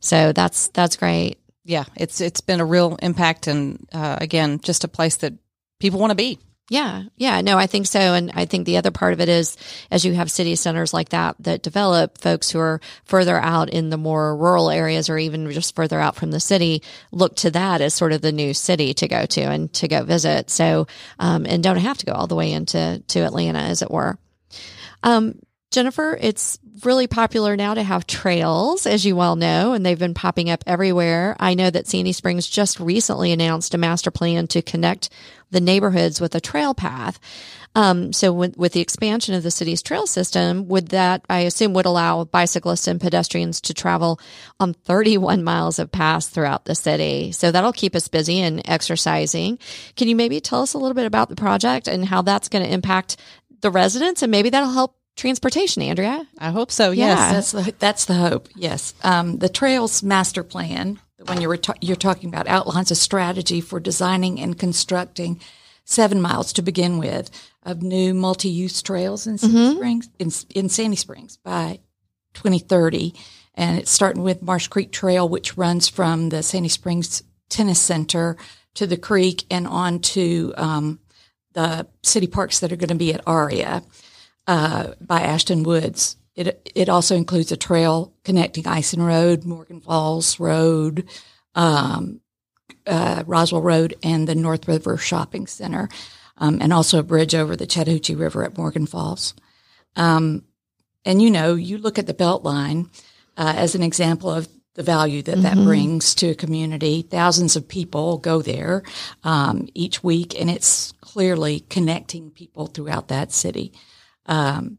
So 0.01 0.33
that's, 0.33 0.67
that's 0.69 0.97
great. 0.97 1.37
Yeah, 1.67 1.83
it's 1.97 2.21
it's 2.21 2.39
been 2.39 2.61
a 2.61 2.65
real 2.65 2.97
impact, 3.01 3.47
and 3.47 3.85
uh, 3.91 4.15
again, 4.21 4.61
just 4.61 4.85
a 4.85 4.87
place 4.87 5.17
that 5.17 5.33
people 5.81 5.99
want 5.99 6.11
to 6.11 6.15
be. 6.15 6.39
Yeah, 6.69 7.03
yeah, 7.15 7.39
no, 7.39 7.57
I 7.57 7.65
think 7.65 7.87
so. 7.87 7.99
And 7.99 8.29
I 8.33 8.45
think 8.45 8.65
the 8.65 8.75
other 8.75 8.91
part 8.91 9.13
of 9.13 9.21
it 9.21 9.29
is 9.29 9.55
as 9.89 10.03
you 10.03 10.13
have 10.13 10.29
city 10.29 10.55
centers 10.55 10.93
like 10.93 11.09
that 11.09 11.37
that 11.39 11.63
develop, 11.63 12.17
folks 12.17 12.51
who 12.51 12.59
are 12.59 12.81
further 13.05 13.39
out 13.39 13.69
in 13.69 13.89
the 13.89 13.97
more 13.97 14.35
rural 14.35 14.69
areas 14.69 15.09
or 15.09 15.17
even 15.17 15.49
just 15.51 15.75
further 15.75 15.99
out 16.01 16.17
from 16.17 16.31
the 16.31 16.41
city 16.41 16.83
look 17.11 17.37
to 17.37 17.51
that 17.51 17.79
as 17.79 17.93
sort 17.93 18.11
of 18.11 18.21
the 18.21 18.33
new 18.33 18.53
city 18.53 18.93
to 18.95 19.07
go 19.07 19.25
to 19.25 19.41
and 19.41 19.71
to 19.73 19.87
go 19.87 20.03
visit. 20.03 20.49
So, 20.49 20.87
um, 21.19 21.45
and 21.45 21.63
don't 21.63 21.77
have 21.77 21.99
to 21.99 22.05
go 22.05 22.11
all 22.11 22.27
the 22.27 22.35
way 22.35 22.51
into 22.51 23.01
to 23.07 23.19
Atlanta, 23.19 23.59
as 23.59 23.81
it 23.81 23.89
were. 23.89 24.17
Um, 25.03 25.39
Jennifer, 25.77 26.17
it's 26.19 26.57
really 26.83 27.05
popular 27.05 27.55
now 27.55 27.75
to 27.75 27.83
have 27.83 28.07
trails, 28.07 28.87
as 28.87 29.05
you 29.05 29.15
well 29.15 29.35
know, 29.35 29.73
and 29.73 29.85
they've 29.85 29.99
been 29.99 30.15
popping 30.15 30.49
up 30.49 30.63
everywhere. 30.65 31.35
I 31.39 31.53
know 31.53 31.69
that 31.69 31.85
Sandy 31.85 32.13
Springs 32.13 32.47
just 32.47 32.79
recently 32.79 33.31
announced 33.31 33.75
a 33.75 33.77
master 33.77 34.09
plan 34.09 34.47
to 34.47 34.63
connect 34.63 35.11
the 35.51 35.61
neighborhoods 35.61 36.19
with 36.19 36.33
a 36.33 36.41
trail 36.41 36.73
path. 36.73 37.19
Um, 37.75 38.11
so 38.11 38.33
with, 38.33 38.57
with 38.57 38.73
the 38.73 38.79
expansion 38.79 39.35
of 39.35 39.43
the 39.43 39.51
city's 39.51 39.83
trail 39.83 40.07
system, 40.07 40.67
would 40.67 40.87
that, 40.87 41.23
I 41.29 41.41
assume, 41.41 41.73
would 41.73 41.85
allow 41.85 42.23
bicyclists 42.23 42.87
and 42.87 42.99
pedestrians 42.99 43.61
to 43.61 43.75
travel 43.75 44.19
on 44.59 44.73
31 44.73 45.43
miles 45.43 45.77
of 45.77 45.91
paths 45.91 46.27
throughout 46.27 46.65
the 46.65 46.73
city. 46.73 47.31
So 47.33 47.51
that'll 47.51 47.71
keep 47.71 47.95
us 47.95 48.07
busy 48.07 48.39
and 48.39 48.63
exercising. 48.65 49.59
Can 49.95 50.07
you 50.07 50.15
maybe 50.15 50.41
tell 50.41 50.63
us 50.63 50.73
a 50.73 50.79
little 50.79 50.95
bit 50.95 51.05
about 51.05 51.29
the 51.29 51.35
project 51.35 51.87
and 51.87 52.03
how 52.03 52.23
that's 52.23 52.49
going 52.49 52.65
to 52.65 52.73
impact 52.73 53.17
the 53.61 53.69
residents 53.69 54.23
and 54.23 54.31
maybe 54.31 54.49
that'll 54.49 54.71
help 54.71 54.96
transportation, 55.17 55.81
Andrea. 55.81 56.25
I 56.37 56.51
hope 56.51 56.71
so. 56.71 56.91
Yeah. 56.91 57.07
Yes. 57.07 57.51
That's 57.51 57.65
the 57.65 57.73
that's 57.79 58.05
the 58.05 58.13
hope. 58.13 58.47
Yes, 58.55 58.93
um, 59.03 59.39
the 59.39 59.49
Trails 59.49 60.01
Master 60.01 60.43
Plan, 60.43 60.99
the 61.17 61.25
one 61.25 61.41
you're 61.41 61.57
ta- 61.57 61.73
you're 61.81 61.97
talking 61.97 62.29
about, 62.29 62.47
outlines 62.47 62.91
a 62.91 62.95
strategy 62.95 63.59
for 63.59 63.81
designing 63.81 64.39
and 64.39 64.57
constructing 64.57 65.41
seven 65.83 66.21
miles 66.21 66.53
to 66.53 66.61
begin 66.61 66.97
with 66.97 67.29
of 67.63 67.81
new 67.81 68.13
multi-use 68.13 68.81
trails 68.81 69.27
in 69.27 69.37
Sandy 69.37 69.75
Springs 69.75 70.09
in, 70.19 70.31
in 70.55 70.69
Sandy 70.69 70.95
Springs 70.95 71.37
by 71.43 71.79
2030, 72.35 73.13
and 73.55 73.77
it's 73.79 73.91
starting 73.91 74.23
with 74.23 74.41
Marsh 74.41 74.67
Creek 74.67 74.91
Trail, 74.91 75.27
which 75.27 75.57
runs 75.57 75.89
from 75.89 76.29
the 76.29 76.43
Sandy 76.43 76.69
Springs 76.69 77.23
Tennis 77.49 77.81
Center 77.81 78.37
to 78.75 78.85
the 78.85 78.97
creek 78.97 79.45
and 79.49 79.65
on 79.67 79.99
to 79.99 80.53
um, 80.55 80.99
the 81.53 81.87
city 82.03 82.27
parks 82.27 82.59
that 82.59 82.71
are 82.71 82.75
going 82.75 82.89
to 82.89 82.95
be 82.95 83.13
at 83.13 83.21
Aria 83.25 83.81
uh, 84.47 84.93
by 84.99 85.21
Ashton 85.21 85.63
Woods. 85.63 86.15
It 86.35 86.71
it 86.75 86.89
also 86.89 87.15
includes 87.15 87.51
a 87.51 87.57
trail 87.57 88.13
connecting 88.23 88.65
Ison 88.65 89.01
Road, 89.01 89.43
Morgan 89.43 89.81
Falls 89.81 90.39
Road, 90.39 91.07
um, 91.55 92.21
uh, 92.85 93.23
Roswell 93.25 93.61
Road, 93.61 93.95
and 94.03 94.27
the 94.27 94.35
North 94.35 94.67
River 94.67 94.97
Shopping 94.97 95.47
Center, 95.47 95.89
um, 96.37 96.59
and 96.61 96.71
also 96.71 96.99
a 96.99 97.03
bridge 97.03 97.35
over 97.35 97.55
the 97.55 97.67
Chattahoochee 97.67 98.15
River 98.15 98.43
at 98.43 98.57
Morgan 98.57 98.85
Falls. 98.85 99.33
Um, 99.95 100.43
and 101.03 101.21
you 101.21 101.31
know, 101.31 101.55
you 101.55 101.77
look 101.77 101.97
at 101.97 102.07
the 102.07 102.13
Beltline 102.13 102.89
uh, 103.35 103.53
as 103.55 103.75
an 103.75 103.83
example 103.83 104.29
of 104.29 104.47
the 104.75 104.83
value 104.83 105.23
that 105.23 105.41
that 105.41 105.55
brings 105.55 106.13
to 106.15 106.29
a 106.29 106.35
community. 106.35 107.01
Thousands 107.01 107.55
of 107.55 107.67
people 107.67 108.19
go 108.19 108.43
there 108.43 108.83
um, 109.23 109.67
each 109.73 110.03
week, 110.03 110.39
and 110.39 110.51
it's 110.51 110.91
clearly 111.01 111.61
connecting 111.61 112.29
people 112.29 112.67
throughout 112.67 113.07
that 113.07 113.31
city. 113.31 113.73
Um, 114.27 114.77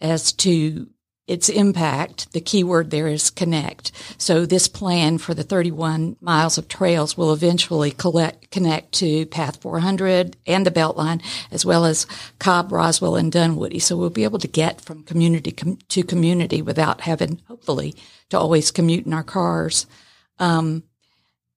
as 0.00 0.32
to 0.32 0.88
its 1.26 1.48
impact, 1.48 2.32
the 2.32 2.40
key 2.40 2.62
word 2.62 2.90
there 2.90 3.08
is 3.08 3.30
connect. 3.30 3.92
So 4.18 4.44
this 4.44 4.68
plan 4.68 5.16
for 5.16 5.32
the 5.32 5.42
31 5.42 6.16
miles 6.20 6.58
of 6.58 6.68
trails 6.68 7.16
will 7.16 7.32
eventually 7.32 7.90
collect, 7.90 8.50
connect 8.50 8.92
to 8.94 9.24
Path 9.26 9.62
400 9.62 10.36
and 10.46 10.66
the 10.66 10.70
Beltline, 10.70 11.22
as 11.50 11.64
well 11.64 11.86
as 11.86 12.06
Cobb, 12.38 12.72
Roswell, 12.72 13.16
and 13.16 13.32
Dunwoody. 13.32 13.78
So 13.78 13.96
we'll 13.96 14.10
be 14.10 14.24
able 14.24 14.38
to 14.40 14.48
get 14.48 14.82
from 14.82 15.02
community 15.04 15.52
com- 15.52 15.78
to 15.88 16.02
community 16.02 16.60
without 16.60 17.00
having, 17.02 17.40
hopefully, 17.48 17.94
to 18.28 18.38
always 18.38 18.70
commute 18.70 19.06
in 19.06 19.14
our 19.14 19.24
cars. 19.24 19.86
Um, 20.38 20.82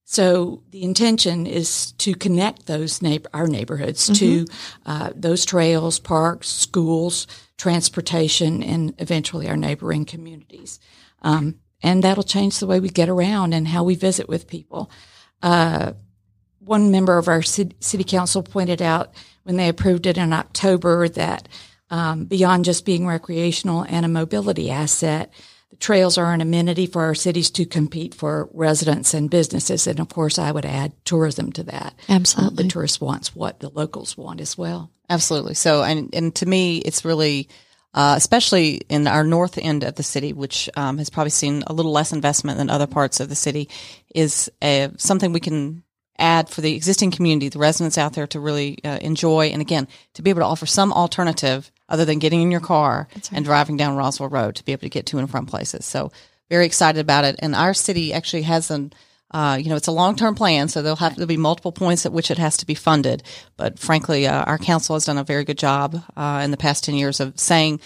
so 0.10 0.64
the 0.70 0.84
intention 0.84 1.46
is 1.46 1.92
to 1.98 2.14
connect 2.14 2.66
those 2.66 3.02
neighbor, 3.02 3.30
our 3.34 3.46
neighborhoods 3.46 4.08
to 4.20 4.46
uh, 4.86 5.10
those 5.14 5.44
trails, 5.44 6.00
parks, 6.00 6.48
schools, 6.48 7.28
transportation, 7.58 8.64
and 8.64 8.94
eventually 9.00 9.50
our 9.50 9.58
neighboring 9.58 10.06
communities. 10.06 10.80
Um, 11.24 11.56
and 11.84 12.06
that'll 12.06 12.24
change 12.24 12.60
the 12.60 12.68
way 12.68 12.80
we 12.80 12.88
get 12.88 13.10
around 13.10 13.54
and 13.54 13.68
how 13.68 13.84
we 13.84 13.96
visit 13.96 14.30
with 14.30 14.48
people. 14.48 14.90
Uh, 15.44 15.92
one 16.60 16.90
member 16.90 17.18
of 17.18 17.28
our 17.28 17.42
city, 17.42 17.76
city 17.82 18.06
council 18.06 18.42
pointed 18.42 18.82
out 18.82 19.14
when 19.44 19.58
they 19.58 19.68
approved 19.68 20.06
it 20.06 20.18
in 20.18 20.32
October 20.32 21.10
that 21.10 21.50
um, 21.90 22.24
beyond 22.24 22.64
just 22.64 22.86
being 22.86 23.06
recreational 23.06 23.86
and 23.90 24.06
a 24.06 24.10
mobility 24.10 24.72
asset, 24.72 25.34
the 25.70 25.76
trails 25.76 26.18
are 26.18 26.34
an 26.34 26.42
amenity 26.42 26.86
for 26.86 27.04
our 27.04 27.16
cities 27.16 27.52
to 27.52 27.66
compete 27.66 28.14
for 28.14 28.50
residents 28.54 29.14
and 29.14 29.30
businesses. 29.30 29.88
And 29.88 30.00
of 30.00 30.10
course, 30.10 30.40
I 30.40 30.52
would 30.52 30.66
add 30.66 30.94
tourism 31.04 31.52
to 31.54 31.64
that. 31.64 31.94
Absolutely. 32.08 32.54
Uh, 32.54 32.64
the 32.64 32.70
tourist 32.70 33.02
wants 33.02 33.36
what 33.36 33.60
the 33.60 33.70
locals 33.70 34.18
want 34.18 34.42
as 34.42 34.58
well. 34.58 34.92
Absolutely. 35.10 35.54
So, 35.54 35.84
and 35.84 36.14
and 36.14 36.36
to 36.36 36.46
me, 36.46 36.78
it's 36.80 37.06
really, 37.06 37.50
uh, 37.94 38.16
especially 38.18 38.82
in 38.90 39.08
our 39.08 39.24
north 39.24 39.58
end 39.58 39.84
of 39.84 39.96
the 39.96 40.04
city, 40.04 40.34
which 40.34 40.70
um, 40.76 40.98
has 40.98 41.10
probably 41.10 41.32
seen 41.32 41.64
a 41.68 41.74
little 41.74 41.92
less 41.92 42.14
investment 42.14 42.58
than 42.58 42.70
other 42.70 42.88
parts 42.88 43.20
of 43.20 43.30
the 43.30 43.36
city, 43.36 43.70
is 44.14 44.52
uh 44.62 44.90
something 44.98 45.34
we 45.34 45.40
can 45.40 45.84
add 46.20 46.50
for 46.50 46.62
the 46.62 46.76
existing 46.76 47.12
community, 47.12 47.50
the 47.50 47.60
residents 47.60 47.98
out 47.98 48.14
there 48.14 48.28
to 48.28 48.40
really 48.40 48.80
uh, 48.84 48.98
enjoy, 49.02 49.48
and 49.48 49.62
again, 49.62 49.88
to 50.14 50.22
be 50.22 50.30
able 50.30 50.42
to 50.42 50.46
offer 50.46 50.66
some 50.66 50.92
alternative 50.92 51.72
other 51.90 52.06
than 52.06 52.20
getting 52.20 52.42
in 52.42 52.52
your 52.52 52.60
car 52.60 53.08
and 53.32 53.46
driving 53.46 53.78
down 53.78 53.96
Roswell 53.96 54.30
Road 54.30 54.56
to 54.56 54.66
be 54.66 54.72
able 54.72 54.82
to 54.82 54.90
get 54.90 55.06
to 55.08 55.18
and 55.18 55.30
from 55.30 55.46
places. 55.46 55.86
So, 55.86 56.12
very 56.50 56.66
excited 56.66 57.00
about 57.00 57.26
it. 57.26 57.36
And 57.40 57.54
our 57.54 57.74
city 57.74 58.14
actually 58.14 58.44
has 58.44 58.72
an 58.72 58.94
uh, 59.32 59.58
you 59.62 59.70
know, 59.70 59.76
it's 59.76 59.88
a 59.88 59.92
long-term 59.92 60.36
plan, 60.36 60.70
so 60.70 60.82
there'll 60.82 60.96
have 60.96 61.16
to 61.16 61.28
be 61.28 61.36
multiple 61.36 61.74
points 61.74 62.06
at 62.06 62.14
which 62.14 62.32
it 62.32 62.38
has 62.38 62.58
to 62.58 62.66
be 62.66 62.76
funded. 62.76 63.24
But 63.58 63.78
frankly, 63.78 64.26
uh, 64.26 64.44
our 64.44 64.58
council 64.58 64.96
has 64.96 65.06
done 65.06 65.18
a 65.18 65.24
very 65.24 65.44
good 65.44 65.58
job 65.58 66.02
uh, 66.16 66.42
in 66.44 66.52
the 66.52 66.58
past 66.58 66.86
ten 66.86 66.96
years 66.96 67.20
of 67.20 67.38
saying 67.38 67.82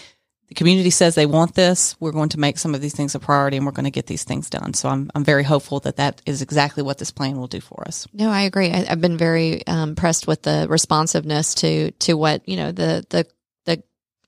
the 0.48 0.54
community 0.54 0.90
says 0.90 1.14
they 1.14 1.26
want 1.26 1.54
this. 1.54 1.96
We're 1.98 2.12
going 2.12 2.28
to 2.30 2.38
make 2.38 2.58
some 2.58 2.74
of 2.74 2.80
these 2.80 2.94
things 2.94 3.14
a 3.14 3.18
priority, 3.18 3.56
and 3.56 3.66
we're 3.66 3.72
going 3.72 3.84
to 3.84 3.90
get 3.90 4.06
these 4.06 4.22
things 4.22 4.50
done. 4.50 4.74
So 4.74 4.88
I'm 4.88 5.10
I'm 5.14 5.24
very 5.24 5.42
hopeful 5.42 5.80
that 5.80 5.96
that 5.96 6.22
is 6.26 6.42
exactly 6.42 6.84
what 6.84 6.98
this 6.98 7.10
plan 7.10 7.38
will 7.38 7.48
do 7.48 7.60
for 7.60 7.82
us. 7.88 8.06
No, 8.12 8.30
I 8.30 8.42
agree. 8.42 8.70
I, 8.70 8.86
I've 8.88 9.00
been 9.00 9.16
very 9.16 9.66
um, 9.66 9.90
impressed 9.90 10.28
with 10.28 10.42
the 10.42 10.66
responsiveness 10.68 11.54
to 11.56 11.90
to 11.90 12.14
what 12.14 12.48
you 12.48 12.56
know 12.56 12.70
the 12.70 13.04
the 13.08 13.26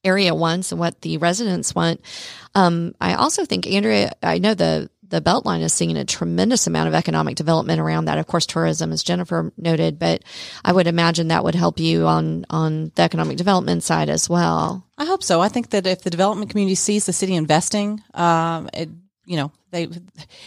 area 0.05 0.35
wants 0.35 0.73
and 0.73 0.79
what 0.79 1.01
the 1.01 1.19
residents 1.19 1.75
want. 1.75 2.01
Um, 2.55 2.95
I 3.01 3.15
also 3.15 3.45
think 3.45 3.67
Andrea, 3.67 4.13
I 4.23 4.39
know 4.39 4.55
the 4.55 4.91
the 5.15 5.21
Beltline 5.21 5.63
is 5.63 5.73
seeing 5.73 5.97
a 5.97 6.05
tremendous 6.05 6.67
amount 6.67 6.89
of 6.89 6.95
economic 6.95 7.37
development 7.37 7.81
around 7.81 8.07
that. 8.07 8.19
Of 8.19 8.27
course, 8.27 8.47
tourism, 8.47 8.91
as 8.91 9.03
Jennifer 9.03 9.53
noted, 9.57 9.99
but 9.99 10.25
I 10.65 10.73
would 10.73 10.87
imagine 10.87 11.29
that 11.29 11.45
would 11.45 11.55
help 11.55 11.79
you 11.79 12.07
on 12.07 12.47
on 12.51 12.91
the 12.95 13.03
economic 13.03 13.37
development 13.37 13.83
side 13.83 14.09
as 14.09 14.29
well. 14.29 14.85
I 14.99 15.05
hope 15.05 15.23
so. 15.23 15.41
I 15.41 15.49
think 15.49 15.71
that 15.71 15.87
if 15.87 16.03
the 16.03 16.11
development 16.11 16.51
community 16.51 16.75
sees 16.75 17.07
the 17.07 17.13
city 17.13 17.35
investing, 17.35 18.03
um, 18.15 18.69
it, 18.73 18.89
you 19.27 19.37
know, 19.37 19.53
they, 19.71 19.87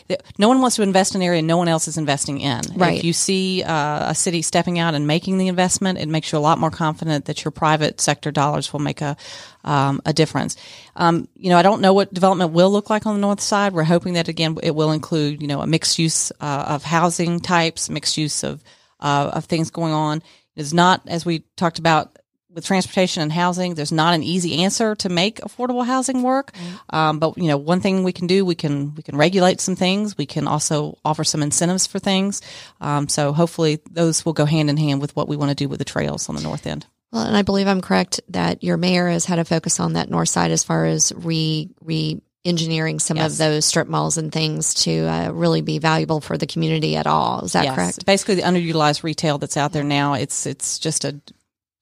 they, 0.08 0.18
no 0.38 0.48
one 0.48 0.62
wants 0.62 0.76
to 0.76 0.84
invest 0.84 1.16
in 1.16 1.22
an 1.22 1.26
area 1.26 1.42
no 1.42 1.58
one 1.58 1.68
else 1.68 1.88
is 1.88 1.98
investing 1.98 2.40
in. 2.40 2.62
Right. 2.76 2.98
If 2.98 3.04
you 3.04 3.12
see 3.12 3.64
uh, 3.64 4.12
a 4.12 4.16
city 4.16 4.42
stepping 4.42 4.80
out 4.80 4.94
and 4.94 5.08
making 5.08 5.38
the 5.38 5.48
investment, 5.48 6.00
it 6.00 6.08
makes 6.08 6.32
you 6.32 6.38
a 6.38 6.40
lot 6.40 6.60
more 6.60 6.72
confident 6.72 7.26
that 7.26 7.44
your 7.44 7.52
private 7.52 8.00
sector 8.00 8.32
dollars 8.32 8.72
will 8.72 8.80
make 8.80 9.02
a 9.02 9.18
um, 9.64 10.02
a 10.06 10.14
difference. 10.14 10.56
Um, 10.96 11.28
you 11.36 11.50
know, 11.50 11.58
I 11.58 11.62
don't 11.62 11.82
know 11.82 11.94
what 11.94 12.14
development 12.14 12.52
will 12.52 12.72
look 12.72 12.90
like 12.90 13.06
on 13.06 13.16
the 13.16 13.22
north 13.22 13.42
side. 13.42 13.74
We're 13.74 13.84
hoping 13.84 14.14
that 14.14 14.28
again 14.28 14.58
it 14.64 14.76
will 14.76 14.92
include 14.92 15.42
you 15.42 15.48
know 15.48 15.62
a 15.62 15.68
mixed 15.68 16.00
use 16.00 16.32
uh, 16.40 16.66
of 16.68 16.84
housing 16.84 17.40
types, 17.40 17.90
mixed 17.90 18.18
use 18.18 18.44
of 18.44 18.64
uh, 19.00 19.32
of 19.34 19.46
things 19.46 19.72
going 19.72 19.94
on. 19.94 20.24
It's 20.56 20.74
not 20.74 21.02
as 21.08 21.26
we 21.26 21.40
talked 21.56 21.80
about 21.80 22.17
with 22.58 22.66
transportation 22.66 23.22
and 23.22 23.32
housing, 23.32 23.76
there's 23.76 23.92
not 23.92 24.16
an 24.16 24.24
easy 24.24 24.64
answer 24.64 24.96
to 24.96 25.10
make 25.10 25.40
affordable 25.42 25.86
housing 25.86 26.24
work. 26.24 26.52
Mm-hmm. 26.54 26.96
Um, 26.96 27.20
but 27.20 27.38
you 27.38 27.48
know, 27.48 27.56
one 27.56 27.82
thing 27.82 28.04
we 28.04 28.12
can 28.12 28.26
do, 28.26 28.44
we 28.44 28.56
can 28.56 28.96
we 28.96 29.04
can 29.04 29.16
regulate 29.16 29.62
some 29.62 29.76
things. 29.76 30.18
We 30.18 30.26
can 30.26 30.48
also 30.48 30.98
offer 31.06 31.24
some 31.24 31.44
incentives 31.44 31.86
for 31.86 32.00
things. 32.00 32.42
Um, 32.82 33.10
so 33.10 33.32
hopefully, 33.32 33.80
those 33.92 34.26
will 34.26 34.34
go 34.34 34.46
hand 34.46 34.72
in 34.72 34.78
hand 34.78 35.02
with 35.02 35.16
what 35.16 35.28
we 35.28 35.38
want 35.38 35.50
to 35.50 35.56
do 35.56 35.70
with 35.70 35.78
the 35.78 35.86
trails 35.86 36.30
on 36.30 36.36
the 36.36 36.42
north 36.42 36.66
end. 36.66 36.88
Well, 37.12 37.28
and 37.28 37.38
I 37.38 37.44
believe 37.44 37.68
I'm 37.68 37.82
correct 37.82 38.22
that 38.30 38.64
your 38.64 38.76
mayor 38.76 39.08
has 39.08 39.26
had 39.26 39.38
a 39.38 39.46
focus 39.46 39.80
on 39.80 39.94
that 39.94 40.10
north 40.10 40.30
side 40.30 40.50
as 40.50 40.64
far 40.64 40.88
as 40.88 41.14
re 41.16 41.70
re 41.84 42.20
engineering 42.44 42.98
some 42.98 43.18
yes. 43.18 43.34
of 43.34 43.38
those 43.38 43.66
strip 43.66 43.88
malls 43.88 44.18
and 44.18 44.32
things 44.32 44.74
to 44.74 45.06
uh, 45.06 45.30
really 45.32 45.62
be 45.62 45.78
valuable 45.78 46.22
for 46.22 46.38
the 46.38 46.48
community 46.48 46.96
at 46.96 47.06
all. 47.06 47.42
Is 47.44 47.54
that 47.54 47.66
yes. 47.66 47.76
correct? 47.76 48.06
Basically, 48.06 48.36
the 48.36 48.44
underutilized 48.44 49.04
retail 49.04 49.38
that's 49.38 49.58
out 49.58 49.74
there 49.74 49.84
now, 49.84 50.14
it's 50.14 50.48
it's 50.48 50.80
just 50.80 51.06
a 51.06 51.22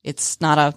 it's 0.06 0.40
not 0.40 0.58
a 0.58 0.74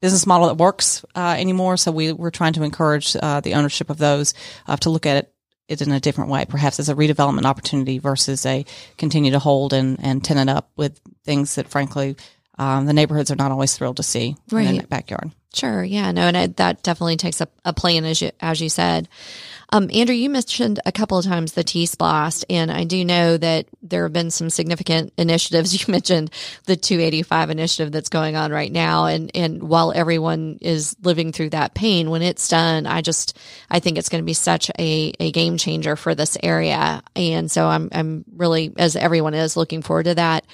business 0.00 0.26
model 0.26 0.46
that 0.46 0.54
works 0.54 1.04
uh, 1.16 1.34
anymore. 1.36 1.76
So 1.76 1.90
we, 1.90 2.12
we're 2.12 2.30
trying 2.30 2.52
to 2.52 2.62
encourage 2.62 3.16
uh, 3.16 3.40
the 3.40 3.54
ownership 3.54 3.90
of 3.90 3.98
those 3.98 4.34
uh, 4.66 4.76
to 4.76 4.90
look 4.90 5.06
at 5.06 5.16
it, 5.16 5.34
it 5.66 5.82
in 5.82 5.90
a 5.90 6.00
different 6.00 6.30
way, 6.30 6.44
perhaps 6.48 6.78
as 6.78 6.88
a 6.88 6.94
redevelopment 6.94 7.44
opportunity 7.44 7.98
versus 7.98 8.46
a 8.46 8.64
continue 8.96 9.32
to 9.32 9.38
hold 9.38 9.72
and, 9.72 9.98
and 10.00 10.22
tenant 10.22 10.50
up 10.50 10.70
with 10.76 11.00
things 11.24 11.56
that 11.56 11.68
frankly 11.68 12.14
um, 12.58 12.86
the 12.86 12.92
neighborhoods 12.92 13.30
are 13.30 13.36
not 13.36 13.52
always 13.52 13.76
thrilled 13.76 13.98
to 13.98 14.02
see 14.02 14.36
right. 14.50 14.66
in 14.66 14.76
their 14.76 14.86
backyard. 14.86 15.30
Sure. 15.54 15.82
Yeah. 15.82 16.12
No, 16.12 16.22
and 16.22 16.36
it, 16.36 16.56
that 16.58 16.82
definitely 16.82 17.16
takes 17.16 17.40
a, 17.40 17.48
a 17.64 17.72
plan, 17.72 18.04
as 18.04 18.20
you, 18.20 18.30
as 18.40 18.60
you 18.60 18.68
said. 18.68 19.08
Um, 19.70 19.90
Andrew, 19.92 20.14
you 20.14 20.30
mentioned 20.30 20.80
a 20.86 20.92
couple 20.92 21.18
of 21.18 21.26
times 21.26 21.52
the 21.52 21.62
T 21.62 21.84
Splost, 21.84 22.44
and 22.48 22.70
I 22.70 22.84
do 22.84 23.04
know 23.04 23.36
that 23.36 23.66
there 23.82 24.04
have 24.04 24.14
been 24.14 24.30
some 24.30 24.48
significant 24.48 25.12
initiatives. 25.18 25.68
You 25.78 25.92
mentioned 25.92 26.30
the 26.64 26.76
285 26.76 27.50
initiative 27.50 27.92
that's 27.92 28.08
going 28.08 28.34
on 28.34 28.50
right 28.50 28.72
now, 28.72 29.06
and 29.06 29.30
and 29.34 29.62
while 29.62 29.92
everyone 29.94 30.58
is 30.60 30.96
living 31.02 31.32
through 31.32 31.50
that 31.50 31.74
pain, 31.74 32.10
when 32.10 32.22
it's 32.22 32.48
done, 32.48 32.86
I 32.86 33.02
just 33.02 33.36
I 33.70 33.80
think 33.80 33.98
it's 33.98 34.08
going 34.08 34.22
to 34.22 34.26
be 34.26 34.34
such 34.34 34.70
a, 34.78 35.12
a 35.20 35.30
game 35.30 35.58
changer 35.58 35.96
for 35.96 36.14
this 36.14 36.38
area, 36.42 37.02
and 37.14 37.50
so 37.50 37.66
I'm 37.66 37.90
I'm 37.92 38.24
really 38.34 38.72
as 38.76 38.96
everyone 38.96 39.34
is 39.34 39.56
looking 39.56 39.82
forward 39.82 40.04
to 40.04 40.14
that. 40.14 40.46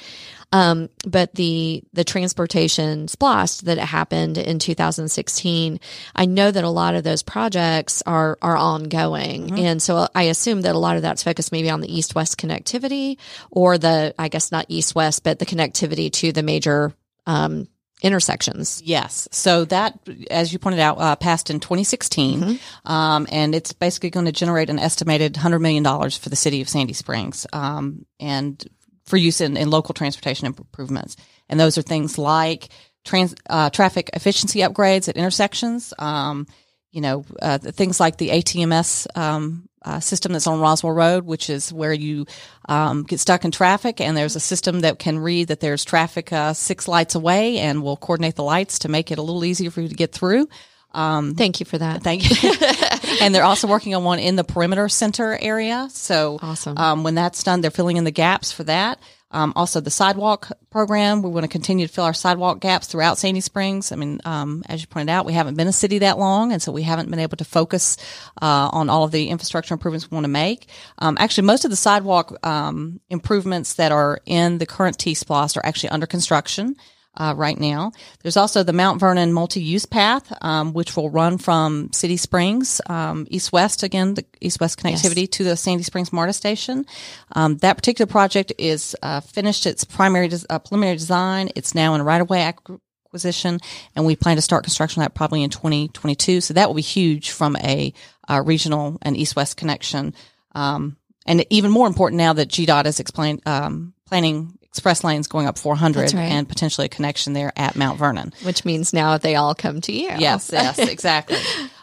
Um, 0.54 0.88
but 1.04 1.34
the 1.34 1.82
the 1.94 2.04
transportation 2.04 3.08
splost 3.08 3.62
that 3.62 3.76
happened 3.78 4.38
in 4.38 4.60
2016, 4.60 5.80
I 6.14 6.26
know 6.26 6.48
that 6.48 6.62
a 6.62 6.68
lot 6.70 6.94
of 6.94 7.02
those 7.02 7.24
projects 7.24 8.04
are 8.06 8.38
are 8.40 8.56
ongoing, 8.56 9.48
mm-hmm. 9.48 9.58
and 9.58 9.82
so 9.82 10.06
I 10.14 10.24
assume 10.24 10.60
that 10.60 10.76
a 10.76 10.78
lot 10.78 10.94
of 10.94 11.02
that's 11.02 11.24
focused 11.24 11.50
maybe 11.50 11.70
on 11.70 11.80
the 11.80 11.92
east 11.92 12.14
west 12.14 12.38
connectivity 12.38 13.18
or 13.50 13.78
the 13.78 14.14
I 14.16 14.28
guess 14.28 14.52
not 14.52 14.66
east 14.68 14.94
west, 14.94 15.24
but 15.24 15.40
the 15.40 15.46
connectivity 15.46 16.12
to 16.12 16.30
the 16.30 16.44
major 16.44 16.94
um, 17.26 17.66
intersections. 18.00 18.80
Yes. 18.84 19.26
So 19.32 19.64
that, 19.64 19.98
as 20.30 20.52
you 20.52 20.60
pointed 20.60 20.78
out, 20.78 21.00
uh, 21.00 21.16
passed 21.16 21.50
in 21.50 21.58
2016, 21.58 22.40
mm-hmm. 22.40 22.92
um, 22.92 23.26
and 23.32 23.56
it's 23.56 23.72
basically 23.72 24.10
going 24.10 24.26
to 24.26 24.32
generate 24.32 24.70
an 24.70 24.78
estimated 24.78 25.34
$100 25.34 25.60
million 25.60 25.82
for 26.10 26.28
the 26.28 26.36
city 26.36 26.60
of 26.60 26.68
Sandy 26.68 26.92
Springs. 26.92 27.44
Um, 27.52 28.06
and 28.20 28.64
for 29.04 29.16
use 29.16 29.40
in, 29.40 29.56
in 29.56 29.70
local 29.70 29.94
transportation 29.94 30.46
improvements. 30.46 31.16
And 31.48 31.60
those 31.60 31.78
are 31.78 31.82
things 31.82 32.18
like 32.18 32.68
trans, 33.04 33.34
uh, 33.48 33.70
traffic 33.70 34.10
efficiency 34.14 34.60
upgrades 34.60 35.08
at 35.08 35.16
intersections, 35.16 35.92
um, 35.98 36.46
you 36.90 37.00
know, 37.00 37.24
uh, 37.42 37.58
things 37.58 38.00
like 38.00 38.16
the 38.16 38.30
ATMS 38.30 39.06
um, 39.16 39.68
uh, 39.84 40.00
system 40.00 40.32
that's 40.32 40.46
on 40.46 40.60
Roswell 40.60 40.92
Road, 40.92 41.24
which 41.24 41.50
is 41.50 41.72
where 41.72 41.92
you 41.92 42.26
um, 42.68 43.02
get 43.02 43.20
stuck 43.20 43.44
in 43.44 43.50
traffic, 43.50 44.00
and 44.00 44.16
there's 44.16 44.36
a 44.36 44.40
system 44.40 44.80
that 44.80 44.98
can 44.98 45.18
read 45.18 45.48
that 45.48 45.60
there's 45.60 45.84
traffic 45.84 46.32
uh, 46.32 46.54
six 46.54 46.88
lights 46.88 47.14
away, 47.14 47.58
and 47.58 47.82
will 47.82 47.96
coordinate 47.96 48.36
the 48.36 48.44
lights 48.44 48.78
to 48.80 48.88
make 48.88 49.10
it 49.10 49.18
a 49.18 49.22
little 49.22 49.44
easier 49.44 49.70
for 49.70 49.82
you 49.82 49.88
to 49.88 49.94
get 49.94 50.12
through. 50.12 50.48
Um, 50.94 51.34
thank 51.34 51.60
you 51.60 51.66
for 51.66 51.78
that. 51.78 52.02
Thank 52.02 52.42
you. 52.42 52.52
and 53.20 53.34
they're 53.34 53.44
also 53.44 53.66
working 53.66 53.94
on 53.94 54.04
one 54.04 54.18
in 54.18 54.36
the 54.36 54.44
perimeter 54.44 54.88
center 54.88 55.38
area. 55.40 55.88
So 55.90 56.38
awesome. 56.40 56.78
Um, 56.78 57.02
when 57.02 57.14
that's 57.14 57.42
done, 57.42 57.60
they're 57.60 57.70
filling 57.70 57.96
in 57.96 58.04
the 58.04 58.10
gaps 58.10 58.52
for 58.52 58.64
that. 58.64 58.98
Um, 59.34 59.52
also, 59.56 59.80
the 59.80 59.90
sidewalk 59.90 60.52
program. 60.70 61.20
We 61.20 61.28
want 61.28 61.42
to 61.42 61.48
continue 61.48 61.88
to 61.88 61.92
fill 61.92 62.04
our 62.04 62.14
sidewalk 62.14 62.60
gaps 62.60 62.86
throughout 62.86 63.18
Sandy 63.18 63.40
Springs. 63.40 63.90
I 63.90 63.96
mean, 63.96 64.20
um, 64.24 64.62
as 64.68 64.80
you 64.80 64.86
pointed 64.86 65.10
out, 65.10 65.26
we 65.26 65.32
haven't 65.32 65.56
been 65.56 65.66
a 65.66 65.72
city 65.72 65.98
that 65.98 66.20
long, 66.20 66.52
and 66.52 66.62
so 66.62 66.70
we 66.70 66.82
haven't 66.82 67.10
been 67.10 67.18
able 67.18 67.36
to 67.38 67.44
focus 67.44 67.96
uh, 68.40 68.70
on 68.72 68.88
all 68.88 69.02
of 69.02 69.10
the 69.10 69.30
infrastructure 69.30 69.74
improvements 69.74 70.08
we 70.08 70.14
want 70.14 70.24
to 70.24 70.28
make. 70.28 70.68
Um, 71.00 71.16
actually, 71.18 71.48
most 71.48 71.64
of 71.64 71.72
the 71.72 71.76
sidewalk 71.76 72.46
um, 72.46 73.00
improvements 73.10 73.74
that 73.74 73.90
are 73.90 74.20
in 74.24 74.58
the 74.58 74.66
current 74.66 75.00
T 75.00 75.14
Splost 75.14 75.56
are 75.56 75.66
actually 75.66 75.90
under 75.90 76.06
construction 76.06 76.76
uh, 77.16 77.34
right 77.36 77.58
now. 77.58 77.92
There's 78.22 78.36
also 78.36 78.62
the 78.62 78.72
Mount 78.72 79.00
Vernon 79.00 79.32
multi-use 79.32 79.86
path, 79.86 80.32
um, 80.42 80.72
which 80.72 80.96
will 80.96 81.10
run 81.10 81.38
from 81.38 81.92
City 81.92 82.16
Springs 82.16 82.80
um, 82.86 83.26
east-west 83.30 83.82
again, 83.82 84.14
the 84.14 84.24
east-west 84.40 84.78
connectivity 84.78 85.22
yes. 85.22 85.28
to 85.30 85.44
the 85.44 85.56
Sandy 85.56 85.84
Springs 85.84 86.12
MARTA 86.12 86.32
station. 86.32 86.86
Um, 87.32 87.56
that 87.58 87.76
particular 87.76 88.10
project 88.10 88.52
is 88.58 88.96
uh, 89.02 89.20
finished 89.20 89.66
its 89.66 89.84
primary 89.84 90.28
des- 90.28 90.46
uh, 90.50 90.58
preliminary 90.58 90.96
design. 90.96 91.50
It's 91.54 91.74
now 91.74 91.94
in 91.94 92.02
right-of-way 92.02 92.42
acquisition, 92.42 93.60
and 93.94 94.04
we 94.04 94.16
plan 94.16 94.36
to 94.36 94.42
start 94.42 94.64
construction 94.64 95.00
that 95.00 95.14
probably 95.14 95.42
in 95.42 95.50
2022. 95.50 96.40
So 96.40 96.54
that 96.54 96.68
will 96.68 96.74
be 96.74 96.82
huge 96.82 97.30
from 97.30 97.56
a 97.56 97.92
uh, 98.28 98.42
regional 98.44 98.98
and 99.02 99.16
east-west 99.16 99.56
connection. 99.56 100.14
Um, 100.54 100.96
and 101.26 101.46
even 101.50 101.70
more 101.70 101.86
important 101.86 102.18
now 102.18 102.34
that 102.34 102.48
GDOT 102.48 102.86
is 102.86 103.00
explain, 103.00 103.40
um, 103.46 103.94
planning 104.06 104.58
express 104.74 105.04
lanes 105.04 105.28
going 105.28 105.46
up 105.46 105.56
400 105.56 106.12
right. 106.12 106.14
and 106.16 106.48
potentially 106.48 106.86
a 106.86 106.88
connection 106.88 107.32
there 107.32 107.52
at 107.54 107.76
Mount 107.76 107.96
Vernon. 107.96 108.34
Which 108.42 108.64
means 108.64 108.92
now 108.92 109.18
they 109.18 109.36
all 109.36 109.54
come 109.54 109.80
to 109.82 109.92
you. 109.92 110.08
Yes, 110.18 110.50
yes, 110.52 110.78
exactly. 110.90 111.38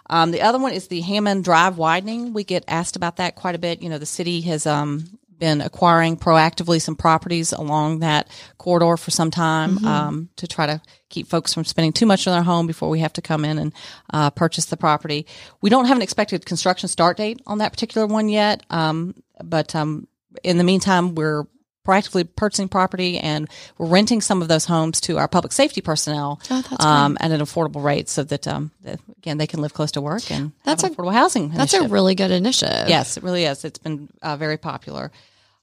um, 0.09 0.31
the 0.31 0.41
other 0.41 0.59
one 0.59 0.73
is 0.73 0.89
the 0.89 0.99
Hammond 0.99 1.45
Drive 1.45 1.77
widening. 1.77 2.33
We 2.33 2.43
get 2.43 2.65
asked 2.67 2.97
about 2.97 3.15
that 3.15 3.35
quite 3.35 3.55
a 3.55 3.59
bit. 3.59 3.81
You 3.81 3.87
know, 3.87 3.97
the 3.97 4.05
city 4.05 4.41
has 4.41 4.67
um, 4.67 5.05
been 5.39 5.61
acquiring 5.61 6.17
proactively 6.17 6.81
some 6.81 6.97
properties 6.97 7.53
along 7.53 7.99
that 7.99 8.27
corridor 8.57 8.97
for 8.97 9.09
some 9.09 9.31
time 9.31 9.77
mm-hmm. 9.77 9.87
um, 9.87 10.29
to 10.35 10.45
try 10.45 10.65
to 10.65 10.81
keep 11.07 11.27
folks 11.27 11.53
from 11.53 11.63
spending 11.63 11.93
too 11.93 12.05
much 12.05 12.27
on 12.27 12.33
their 12.33 12.43
home 12.43 12.67
before 12.67 12.89
we 12.89 12.99
have 12.99 13.13
to 13.13 13.21
come 13.21 13.45
in 13.45 13.57
and 13.57 13.73
uh, 14.11 14.29
purchase 14.31 14.65
the 14.65 14.75
property. 14.75 15.25
We 15.61 15.69
don't 15.69 15.85
have 15.85 15.95
an 15.95 16.03
expected 16.03 16.45
construction 16.45 16.89
start 16.89 17.15
date 17.15 17.41
on 17.47 17.59
that 17.59 17.71
particular 17.71 18.05
one 18.05 18.27
yet, 18.27 18.63
um, 18.69 19.15
but 19.41 19.75
um, 19.75 20.09
in 20.43 20.57
the 20.57 20.65
meantime, 20.65 21.15
we're 21.15 21.45
proactively 21.85 22.27
purchasing 22.35 22.67
property 22.67 23.17
and 23.17 23.49
we're 23.77 23.87
renting 23.87 24.21
some 24.21 24.41
of 24.41 24.47
those 24.47 24.65
homes 24.65 25.01
to 25.01 25.17
our 25.17 25.27
public 25.27 25.51
safety 25.51 25.81
personnel 25.81 26.39
oh, 26.49 26.63
um, 26.79 27.17
at 27.19 27.31
an 27.31 27.41
affordable 27.41 27.83
rate 27.83 28.07
so 28.07 28.23
that, 28.23 28.47
um, 28.47 28.71
that, 28.81 28.99
again 29.17 29.37
they 29.37 29.47
can 29.47 29.61
live 29.61 29.73
close 29.73 29.91
to 29.91 30.01
work 30.01 30.29
and 30.31 30.51
that's 30.63 30.83
a, 30.83 30.89
affordable 30.89 31.13
housing 31.13 31.49
that's 31.49 31.73
initiative. 31.73 31.91
a 31.91 31.93
really 31.93 32.15
good 32.15 32.31
initiative. 32.31 32.87
Yes 32.87 33.17
it 33.17 33.23
really 33.23 33.45
is. 33.45 33.65
It's 33.65 33.79
been 33.79 34.09
uh, 34.21 34.37
very 34.37 34.57
popular. 34.57 35.11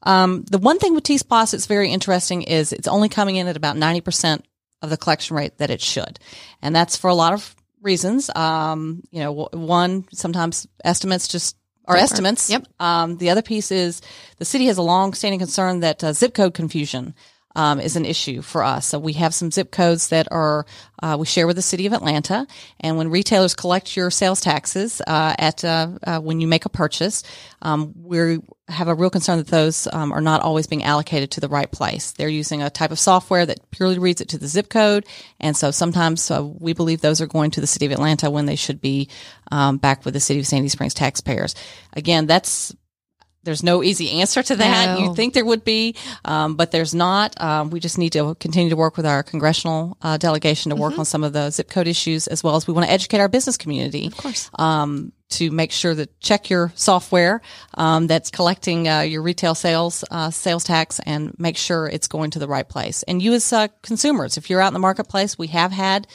Um, 0.02 0.44
the 0.44 0.59
one 0.59 0.78
thing 0.78 0.94
with 0.94 1.04
t-splost 1.04 1.52
that's 1.52 1.66
very 1.66 1.90
interesting 1.90 2.42
is 2.42 2.72
it's 2.72 2.88
only 2.88 3.09
coming 3.09 3.37
in 3.37 3.48
at 3.48 3.57
about 3.57 3.76
90% 3.76 4.42
of 4.83 4.90
the 4.90 4.96
collection 4.96 5.37
rate 5.37 5.59
that 5.59 5.70
it 5.70 5.81
should. 5.81 6.20
And 6.62 6.74
that's 6.74 6.96
for 6.96 7.09
a 7.09 7.14
lot 7.14 7.33
of 7.33 7.54
reasons. 7.83 8.31
Um, 8.35 9.02
you 9.11 9.20
know 9.20 9.48
one 9.52 10.04
sometimes 10.12 10.66
estimates 10.85 11.28
just 11.28 11.57
our 11.88 11.96
estimates. 11.96 12.51
Yep. 12.51 12.66
Um, 12.79 13.16
the 13.16 13.31
other 13.31 13.42
piece 13.42 13.72
is 13.72 14.01
the 14.37 14.44
city 14.44 14.66
has 14.66 14.79
a 14.79 14.83
long 14.83 15.14
standing 15.14 15.40
concern 15.40 15.81
that 15.81 16.05
uh, 16.05 16.12
zip 16.12 16.35
code 16.35 16.55
confusion 16.55 17.14
um, 17.56 17.80
is 17.80 17.96
an 17.96 18.04
issue 18.04 18.42
for 18.42 18.62
us. 18.62 18.87
So 18.87 18.98
we 18.98 19.14
have 19.14 19.34
some 19.34 19.50
zip 19.50 19.70
codes 19.70 20.08
that 20.08 20.28
are 20.30 20.66
uh, 21.02 21.16
we 21.18 21.26
share 21.26 21.46
with 21.46 21.56
the 21.56 21.62
city 21.62 21.87
of 21.87 21.92
Atlanta, 21.92 22.46
and 22.80 22.96
when 22.96 23.11
retailers 23.11 23.54
collect 23.54 23.96
your 23.96 24.11
sales 24.11 24.40
taxes 24.40 25.00
uh, 25.06 25.34
at 25.38 25.64
uh, 25.64 25.88
uh 26.02 26.20
when 26.20 26.40
you 26.40 26.48
make 26.48 26.64
a 26.64 26.68
purchase, 26.68 27.22
um, 27.62 27.94
we 28.02 28.38
have 28.68 28.88
a 28.88 28.94
real 28.94 29.08
concern 29.08 29.38
that 29.38 29.46
those 29.46 29.88
um, 29.92 30.12
are 30.12 30.20
not 30.20 30.42
always 30.42 30.66
being 30.66 30.82
allocated 30.82 31.30
to 31.30 31.40
the 31.40 31.48
right 31.48 31.70
place. 31.70 32.12
They're 32.12 32.28
using 32.28 32.62
a 32.62 32.68
type 32.68 32.90
of 32.90 32.98
software 32.98 33.46
that 33.46 33.70
purely 33.70 33.98
reads 33.98 34.20
it 34.20 34.28
to 34.30 34.38
the 34.38 34.48
zip 34.48 34.68
code, 34.68 35.06
and 35.40 35.56
so 35.56 35.70
sometimes 35.70 36.30
uh, 36.30 36.44
we 36.44 36.72
believe 36.72 37.00
those 37.00 37.20
are 37.20 37.26
going 37.26 37.52
to 37.52 37.61
the 37.61 37.66
city 37.66 37.87
of 37.87 37.92
Atlanta 37.92 38.30
when 38.30 38.46
they 38.46 38.56
should 38.56 38.80
be 38.80 39.08
um, 39.50 39.78
back 39.78 40.04
with 40.04 40.14
the 40.14 40.20
city 40.20 40.40
of 40.40 40.46
Sandy 40.46 40.68
Springs 40.68 40.94
taxpayers. 40.94 41.54
Again, 41.92 42.26
that's 42.26 42.74
there's 43.48 43.62
no 43.62 43.82
easy 43.82 44.20
answer 44.20 44.42
to 44.42 44.56
that. 44.56 44.98
No. 44.98 45.06
You 45.06 45.14
think 45.14 45.32
there 45.32 45.44
would 45.44 45.64
be, 45.64 45.94
um, 46.26 46.54
but 46.54 46.70
there's 46.70 46.94
not. 46.94 47.40
Um, 47.40 47.70
we 47.70 47.80
just 47.80 47.96
need 47.96 48.12
to 48.12 48.34
continue 48.34 48.68
to 48.68 48.76
work 48.76 48.98
with 48.98 49.06
our 49.06 49.22
congressional 49.22 49.96
uh, 50.02 50.18
delegation 50.18 50.68
to 50.68 50.76
work 50.76 50.88
Mm-hmm. 50.88 51.00
on 51.00 51.04
some 51.06 51.24
of 51.24 51.32
the 51.32 51.50
zip 51.50 51.68
code 51.70 51.87
issues, 51.87 52.26
as 52.28 52.42
well 52.42 52.56
as 52.56 52.66
we 52.66 52.74
want 52.74 52.87
to 52.87 52.92
educate 52.92 53.20
our 53.20 53.28
business 53.28 53.56
community. 53.56 54.06
Of 54.08 54.16
course. 54.16 54.50
Um, 54.58 55.12
to 55.30 55.50
make 55.50 55.72
sure 55.72 55.94
that 55.94 56.18
check 56.20 56.48
your 56.48 56.72
software 56.74 57.42
um, 57.74 58.06
that's 58.06 58.30
collecting 58.30 58.88
uh, 58.88 59.00
your 59.00 59.22
retail 59.22 59.54
sales 59.54 60.04
uh, 60.11 60.30
sales 60.30 60.64
tax 60.64 61.00
and 61.00 61.38
make 61.38 61.56
sure 61.56 61.87
it's 61.87 62.08
going 62.08 62.30
to 62.30 62.38
the 62.38 62.48
right 62.48 62.68
place. 62.68 63.02
And 63.04 63.20
you 63.22 63.34
as 63.34 63.52
uh, 63.52 63.68
consumers, 63.82 64.38
if 64.38 64.48
you're 64.48 64.61
out 64.61 64.68
in 64.68 64.72
the 64.74 64.80
marketplace, 64.80 65.38
we 65.38 65.48
have 65.48 65.70
had 65.72 66.06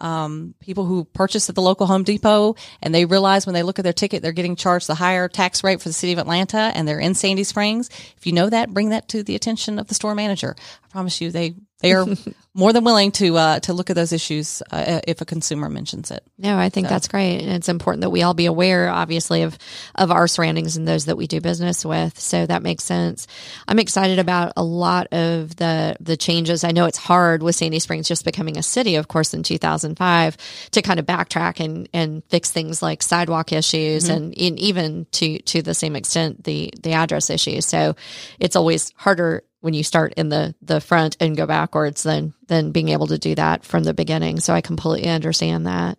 um, 0.00 0.54
people 0.60 0.84
who 0.84 1.04
purchase 1.04 1.48
at 1.48 1.54
the 1.54 1.62
local 1.62 1.86
Home 1.86 2.04
Depot 2.04 2.56
and 2.82 2.94
they 2.94 3.04
realize 3.04 3.46
when 3.46 3.54
they 3.54 3.62
look 3.62 3.78
at 3.78 3.82
their 3.82 3.92
ticket, 3.92 4.22
they're 4.22 4.32
getting 4.32 4.56
charged 4.56 4.86
the 4.86 4.94
higher 4.94 5.28
tax 5.28 5.62
rate 5.64 5.80
for 5.80 5.88
the 5.88 5.92
city 5.92 6.12
of 6.12 6.18
Atlanta 6.18 6.72
and 6.74 6.86
they're 6.86 7.00
in 7.00 7.14
Sandy 7.14 7.44
Springs. 7.44 7.88
If 8.16 8.26
you 8.26 8.32
know 8.32 8.50
that, 8.50 8.72
bring 8.72 8.90
that 8.90 9.08
to 9.08 9.22
the 9.22 9.34
attention 9.34 9.78
of 9.78 9.88
the 9.88 9.94
store 9.94 10.14
manager. 10.14 10.56
I 10.84 10.88
promise 10.88 11.20
you, 11.20 11.30
they 11.30 11.54
they 11.80 11.92
are 11.92 12.06
more 12.54 12.72
than 12.72 12.84
willing 12.84 13.12
to 13.12 13.36
uh, 13.36 13.60
to 13.60 13.72
look 13.72 13.90
at 13.90 13.96
those 13.96 14.12
issues 14.12 14.62
uh, 14.70 15.00
if 15.06 15.20
a 15.20 15.24
consumer 15.24 15.68
mentions 15.68 16.10
it. 16.10 16.22
No, 16.36 16.58
I 16.58 16.68
think 16.68 16.88
that's 16.88 17.08
great. 17.08 17.40
And 17.40 17.50
it's 17.50 17.68
important 17.68 18.02
that 18.02 18.10
we 18.10 18.22
all 18.22 18.34
be 18.34 18.46
aware, 18.46 18.88
obviously, 18.88 19.42
of, 19.42 19.56
of 19.94 20.10
our 20.10 20.26
surroundings 20.26 20.76
and 20.76 20.86
those 20.86 21.04
that 21.04 21.16
we 21.16 21.26
do 21.26 21.40
business 21.40 21.84
with. 21.84 22.18
So 22.18 22.46
that 22.46 22.62
makes 22.62 22.84
sense. 22.84 23.26
I'm 23.68 23.78
excited 23.78 24.18
about 24.18 24.54
a 24.56 24.64
lot 24.64 25.12
of 25.12 25.54
the, 25.56 25.96
the 26.00 26.16
changes. 26.16 26.64
I 26.64 26.72
know 26.72 26.86
it's 26.86 26.98
hard 26.98 27.42
with 27.42 27.56
Sandy 27.56 27.78
Springs 27.78 28.08
just 28.08 28.24
becoming 28.24 28.58
a 28.58 28.62
city, 28.62 28.96
of 28.96 29.08
course, 29.08 29.32
in 29.32 29.42
2005 29.42 30.36
to 30.72 30.82
kind 30.82 30.98
of 30.98 31.06
backtrack 31.06 31.64
and, 31.64 31.88
and 31.92 32.24
fix 32.24 32.50
things 32.50 32.82
like 32.82 33.02
sidewalk 33.02 33.52
issues 33.52 34.08
and 34.08 34.34
in, 34.34 34.58
even 34.58 35.06
to, 35.12 35.38
to 35.40 35.62
the 35.62 35.74
same 35.74 35.94
extent, 35.94 36.44
the, 36.44 36.72
the 36.82 36.92
address 36.92 37.30
issues. 37.30 37.66
So 37.66 37.94
it's 38.38 38.56
always 38.56 38.92
harder 38.96 39.44
when 39.60 39.74
you 39.74 39.82
start 39.84 40.14
in 40.16 40.28
the 40.28 40.54
the 40.62 40.80
front 40.80 41.16
and 41.20 41.36
go 41.36 41.46
backwards 41.46 42.02
than 42.02 42.34
than 42.48 42.72
being 42.72 42.88
able 42.88 43.06
to 43.08 43.18
do 43.18 43.34
that 43.34 43.64
from 43.64 43.84
the 43.84 43.94
beginning. 43.94 44.40
So 44.40 44.54
I 44.54 44.60
completely 44.60 45.08
understand 45.08 45.66
that. 45.66 45.98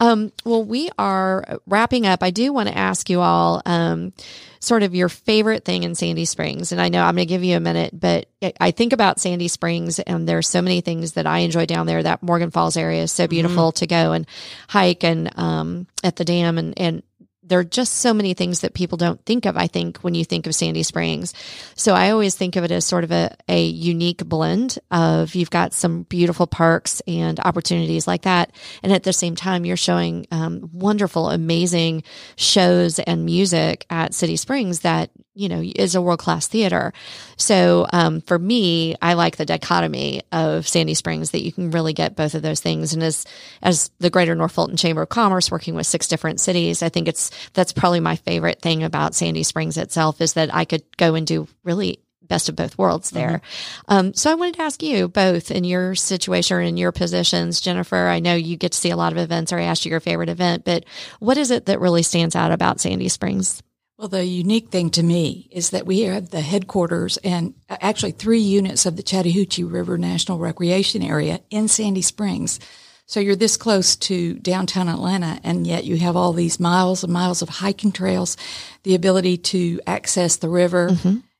Um, 0.00 0.32
well, 0.44 0.64
we 0.64 0.90
are 0.98 1.60
wrapping 1.66 2.04
up. 2.06 2.22
I 2.22 2.30
do 2.30 2.52
want 2.52 2.68
to 2.68 2.76
ask 2.76 3.08
you 3.08 3.20
all 3.20 3.62
um, 3.64 4.12
sort 4.58 4.82
of 4.82 4.92
your 4.94 5.08
favorite 5.08 5.64
thing 5.64 5.84
in 5.84 5.94
Sandy 5.94 6.24
Springs. 6.24 6.72
And 6.72 6.80
I 6.80 6.88
know 6.88 7.02
I'm 7.04 7.14
going 7.14 7.26
to 7.28 7.32
give 7.32 7.44
you 7.44 7.56
a 7.56 7.60
minute, 7.60 7.98
but 7.98 8.26
I- 8.42 8.52
I 8.60 8.70
think 8.72 8.92
about 8.92 9.20
Sandy 9.20 9.46
Springs 9.46 10.00
and 10.00 10.28
there's 10.28 10.48
so 10.48 10.60
many 10.62 10.80
things 10.80 11.12
that 11.12 11.28
I 11.28 11.38
enjoy 11.38 11.66
down 11.66 11.86
there. 11.86 12.02
That 12.02 12.24
Morgan 12.24 12.50
Falls 12.50 12.76
area 12.76 13.04
is 13.04 13.12
so 13.12 13.28
beautiful 13.28 13.70
to 13.72 13.86
go 13.86 14.12
and 14.12 14.26
hike 14.68 15.04
and 15.04 15.30
um, 15.38 15.86
at 16.02 16.16
the 16.16 16.24
dam 16.24 16.58
and, 16.58 16.78
and 16.78 17.02
there 17.46 17.58
are 17.58 17.64
just 17.64 17.96
so 17.96 18.14
many 18.14 18.34
things 18.34 18.60
that 18.60 18.74
people 18.74 18.96
don't 18.96 19.24
think 19.24 19.44
of, 19.44 19.56
I 19.56 19.66
think, 19.66 19.98
when 19.98 20.14
you 20.14 20.24
think 20.24 20.46
of 20.46 20.54
Sandy 20.54 20.82
Springs. 20.82 21.34
So 21.74 21.94
I 21.94 22.10
always 22.10 22.34
think 22.34 22.56
of 22.56 22.64
it 22.64 22.70
as 22.70 22.86
sort 22.86 23.04
of 23.04 23.12
a, 23.12 23.36
a 23.48 23.64
unique 23.64 24.24
blend 24.24 24.78
of 24.90 25.34
you've 25.34 25.50
got 25.50 25.74
some 25.74 26.04
beautiful 26.04 26.46
parks 26.46 27.02
and 27.06 27.38
opportunities 27.40 28.06
like 28.06 28.22
that. 28.22 28.52
And 28.82 28.92
at 28.92 29.02
the 29.02 29.12
same 29.12 29.36
time, 29.36 29.64
you're 29.64 29.76
showing 29.76 30.26
um, 30.30 30.70
wonderful, 30.72 31.30
amazing 31.30 32.02
shows 32.36 32.98
and 32.98 33.24
music 33.24 33.86
at 33.90 34.14
City 34.14 34.36
Springs 34.36 34.80
that, 34.80 35.10
you 35.34 35.48
know, 35.48 35.60
is 35.62 35.94
a 35.94 36.02
world 36.02 36.20
class 36.20 36.46
theater. 36.46 36.92
So 37.36 37.86
um, 37.92 38.20
for 38.20 38.38
me, 38.38 38.94
I 39.02 39.14
like 39.14 39.36
the 39.36 39.44
dichotomy 39.44 40.22
of 40.30 40.66
Sandy 40.68 40.94
Springs 40.94 41.32
that 41.32 41.42
you 41.42 41.52
can 41.52 41.70
really 41.72 41.92
get 41.92 42.16
both 42.16 42.34
of 42.34 42.42
those 42.42 42.60
things. 42.60 42.94
And 42.94 43.02
as 43.02 43.26
as 43.60 43.90
the 43.98 44.10
Greater 44.10 44.34
North 44.34 44.52
Fulton 44.52 44.76
Chamber 44.76 45.02
of 45.02 45.08
Commerce, 45.08 45.50
working 45.50 45.74
with 45.74 45.86
six 45.86 46.06
different 46.06 46.40
cities, 46.40 46.82
I 46.82 46.88
think 46.88 47.08
it's 47.08 47.30
that's 47.52 47.72
probably 47.72 48.00
my 48.00 48.16
favorite 48.16 48.62
thing 48.62 48.84
about 48.84 49.14
Sandy 49.14 49.42
Springs 49.42 49.76
itself 49.76 50.20
is 50.20 50.34
that 50.34 50.54
I 50.54 50.64
could 50.64 50.84
go 50.96 51.14
and 51.14 51.26
do 51.26 51.48
really 51.64 52.00
best 52.22 52.48
of 52.48 52.56
both 52.56 52.78
worlds 52.78 53.10
there. 53.10 53.42
Um, 53.88 54.14
so 54.14 54.30
I 54.30 54.34
wanted 54.34 54.54
to 54.54 54.62
ask 54.62 54.82
you 54.82 55.08
both 55.08 55.50
in 55.50 55.64
your 55.64 55.94
situation 55.94 56.56
or 56.56 56.60
in 56.60 56.76
your 56.76 56.92
positions, 56.92 57.60
Jennifer. 57.60 57.96
I 57.96 58.20
know 58.20 58.34
you 58.34 58.56
get 58.56 58.72
to 58.72 58.78
see 58.78 58.90
a 58.90 58.96
lot 58.96 59.12
of 59.12 59.18
events, 59.18 59.52
or 59.52 59.58
I 59.58 59.64
asked 59.64 59.84
you 59.84 59.90
your 59.90 60.00
favorite 60.00 60.30
event, 60.30 60.64
but 60.64 60.84
what 61.18 61.36
is 61.36 61.50
it 61.50 61.66
that 61.66 61.80
really 61.80 62.02
stands 62.02 62.34
out 62.34 62.50
about 62.50 62.80
Sandy 62.80 63.08
Springs? 63.08 63.62
Well, 64.04 64.10
the 64.10 64.26
unique 64.26 64.68
thing 64.68 64.90
to 64.90 65.02
me 65.02 65.48
is 65.50 65.70
that 65.70 65.86
we 65.86 66.00
have 66.00 66.28
the 66.28 66.42
headquarters 66.42 67.16
and 67.24 67.54
uh, 67.70 67.78
actually 67.80 68.10
three 68.10 68.38
units 68.38 68.84
of 68.84 68.96
the 68.96 69.02
Chattahoochee 69.02 69.64
River 69.64 69.96
National 69.96 70.36
Recreation 70.36 71.02
Area 71.02 71.40
in 71.48 71.68
Sandy 71.68 72.02
Springs. 72.02 72.60
So 73.06 73.18
you're 73.18 73.34
this 73.34 73.56
close 73.56 73.96
to 73.96 74.34
downtown 74.34 74.88
Atlanta, 74.88 75.40
and 75.42 75.66
yet 75.66 75.84
you 75.84 75.96
have 75.96 76.16
all 76.16 76.34
these 76.34 76.60
miles 76.60 77.02
and 77.02 77.14
miles 77.14 77.40
of 77.40 77.48
hiking 77.48 77.92
trails, 77.92 78.36
the 78.82 78.94
ability 78.94 79.38
to 79.38 79.80
access 79.86 80.36
the 80.36 80.50
river 80.50 80.90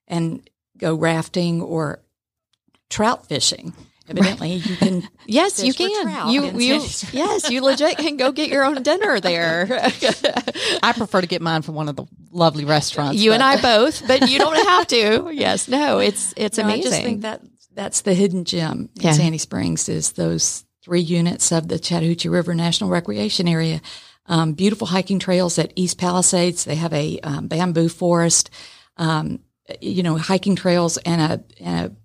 and 0.09 0.49
go 0.79 0.95
rafting 0.95 1.61
or 1.61 2.01
trout 2.89 3.27
fishing. 3.27 3.75
Evidently, 4.09 4.55
you 4.55 4.77
can. 4.77 5.09
Yes, 5.27 5.63
you 5.63 5.73
can. 5.73 6.31
You, 6.31 6.59
you, 6.59 6.75
yes, 7.13 7.51
you 7.51 7.63
legit 7.63 7.97
can 7.97 8.19
go 8.19 8.31
get 8.31 8.51
your 8.51 8.63
own 8.63 8.83
dinner 8.83 9.21
there. 9.21 9.67
I 10.83 10.93
prefer 10.95 11.23
to 11.23 11.27
get 11.27 11.41
mine 11.41 11.63
from 11.63 11.75
one 11.75 11.89
of 11.89 11.97
the 11.97 12.05
lovely 12.35 12.65
restaurants. 12.65 13.19
you 13.19 13.33
and 13.33 13.43
I 13.43 13.61
both, 13.63 14.07
but 14.07 14.29
you 14.29 14.39
don't 14.39 14.57
have 14.69 14.87
to. 14.89 15.31
Yes, 15.33 15.69
no, 15.69 15.99
it's 16.01 16.35
it's 16.37 16.59
No, 16.59 16.65
amazing. 16.65 16.81
I 16.81 16.91
just 16.91 17.03
think 17.03 17.23
that 17.23 17.41
that's 17.73 18.03
the 18.03 18.15
hidden 18.15 18.45
gem 18.45 18.91
in 18.97 19.03
Yeah. 19.03 19.13
Sandy 19.13 19.39
Springs 19.39 19.89
is 19.89 20.13
those 20.13 20.65
three 20.83 21.01
units 21.01 21.51
of 21.53 21.69
the 21.69 21.79
Chattahoochee 21.79 22.29
River 22.29 22.55
National 22.55 22.91
Recreation 22.91 23.49
Area. 23.49 23.81
Um, 24.27 24.53
beautiful 24.53 24.87
hiking 24.87 25.19
trails 25.19 25.59
at 25.59 25.73
East 25.77 25.99
Palisades. 25.99 26.65
They 26.65 26.77
have 26.77 26.93
a 26.93 27.19
um, 27.21 27.49
bamboo 27.49 27.89
forest, 27.89 28.51
um, 28.97 29.41
you 29.81 30.03
know, 30.03 30.17
hiking 30.17 30.57
trails 30.57 30.97
and 30.99 31.21
a, 31.21 31.45
and 31.63 31.87
a 31.87 31.97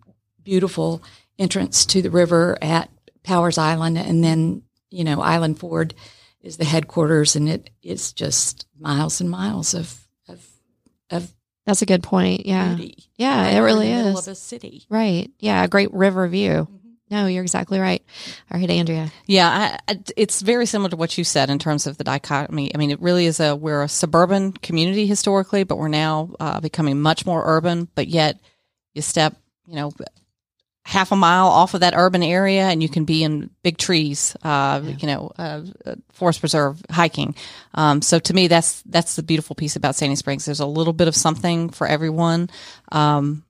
beautiful 0.44 1.02
entrance 1.38 1.86
to 1.88 2.02
the 2.02 2.10
river 2.10 2.58
at 2.62 2.90
Powers 3.24 3.58
Island. 3.58 3.98
And 3.98 4.24
then, 4.24 4.64
you 4.90 5.04
know, 5.04 5.22
Island 5.22 5.60
Ford 5.60 5.94
is 6.42 6.58
the 6.58 6.66
headquarters 6.66 7.36
and 7.36 7.48
it 7.48 7.70
is 7.84 8.12
just 8.14 8.66
miles 8.80 9.22
and 9.22 9.30
miles 9.30 9.74
of, 9.74 10.08
of, 11.10 11.24
of 11.24 11.34
That's 11.66 11.82
a 11.82 11.86
good 11.86 12.04
point. 12.04 12.46
Yeah, 12.46 12.76
beauty. 12.76 13.06
yeah, 13.16 13.44
right 13.44 13.56
it 13.56 13.60
really 13.62 13.88
in 13.90 13.98
the 13.98 14.04
middle 14.06 14.20
is. 14.20 14.28
of 14.28 14.32
a 14.32 14.36
city. 14.36 14.86
Right. 14.90 15.30
Yeah, 15.40 15.64
a 15.64 15.68
great 15.68 15.94
river 15.94 16.28
view. 16.28 16.68
Mm-hmm. 16.70 16.76
No, 17.12 17.26
you're 17.26 17.42
exactly 17.42 17.80
right. 17.80 18.04
All 18.52 18.60
right, 18.60 18.70
Andrea. 18.70 19.12
Yeah, 19.26 19.50
I, 19.88 19.94
I, 19.94 20.00
it's 20.16 20.42
very 20.42 20.68
similar 20.68 20.92
to 20.92 20.96
what 20.96 21.18
you 21.18 21.24
said 21.24 21.50
in 21.50 21.58
terms 21.58 21.88
of 21.88 21.98
the 21.98 22.04
dichotomy. 22.04 22.74
I 22.74 22.78
mean, 22.78 22.92
it 22.92 23.02
really 23.02 23.26
is 23.26 23.40
a 23.40 23.56
we're 23.56 23.82
a 23.82 23.90
suburban 23.90 24.52
community 24.54 25.08
historically, 25.08 25.64
but 25.64 25.78
we're 25.78 25.88
now 25.88 26.30
uh, 26.40 26.60
becoming 26.60 27.02
much 27.02 27.26
more 27.26 27.42
urban. 27.46 27.88
But 27.96 28.10
yet, 28.10 28.40
you 28.94 29.02
step, 29.02 29.36
you 29.66 29.76
know, 29.76 29.92
half 30.90 31.12
a 31.12 31.16
mile 31.16 31.46
off 31.48 31.76
of 31.76 31.82
that 31.82 31.94
urban 31.96 32.24
area, 32.24 32.64
and 32.64 32.82
you 32.82 32.90
can 32.90 33.06
be 33.06 33.24
in 33.24 33.52
big 33.62 33.78
trees, 33.78 34.36
uh, 34.44 34.82
you 34.84 35.06
know, 35.06 35.32
uh, 35.38 35.62
uh, 35.86 35.96
forest 36.12 36.40
preserve 36.40 36.82
hiking. 36.90 37.36
Um, 37.76 38.02
so 38.02 38.18
to 38.18 38.34
me, 38.34 38.48
that's 38.48 38.82
that's 38.88 39.16
the 39.16 39.22
beautiful 39.22 39.56
piece 39.56 39.76
about 39.76 39.96
Sandy 39.96 40.16
Springs. 40.16 40.46
There's 40.46 40.60
a 40.60 40.66
little 40.66 40.94
bit 40.94 41.08
of 41.08 41.16
something 41.16 41.70
for 41.70 41.86
everyone. 41.86 42.50
Um, 42.92 43.44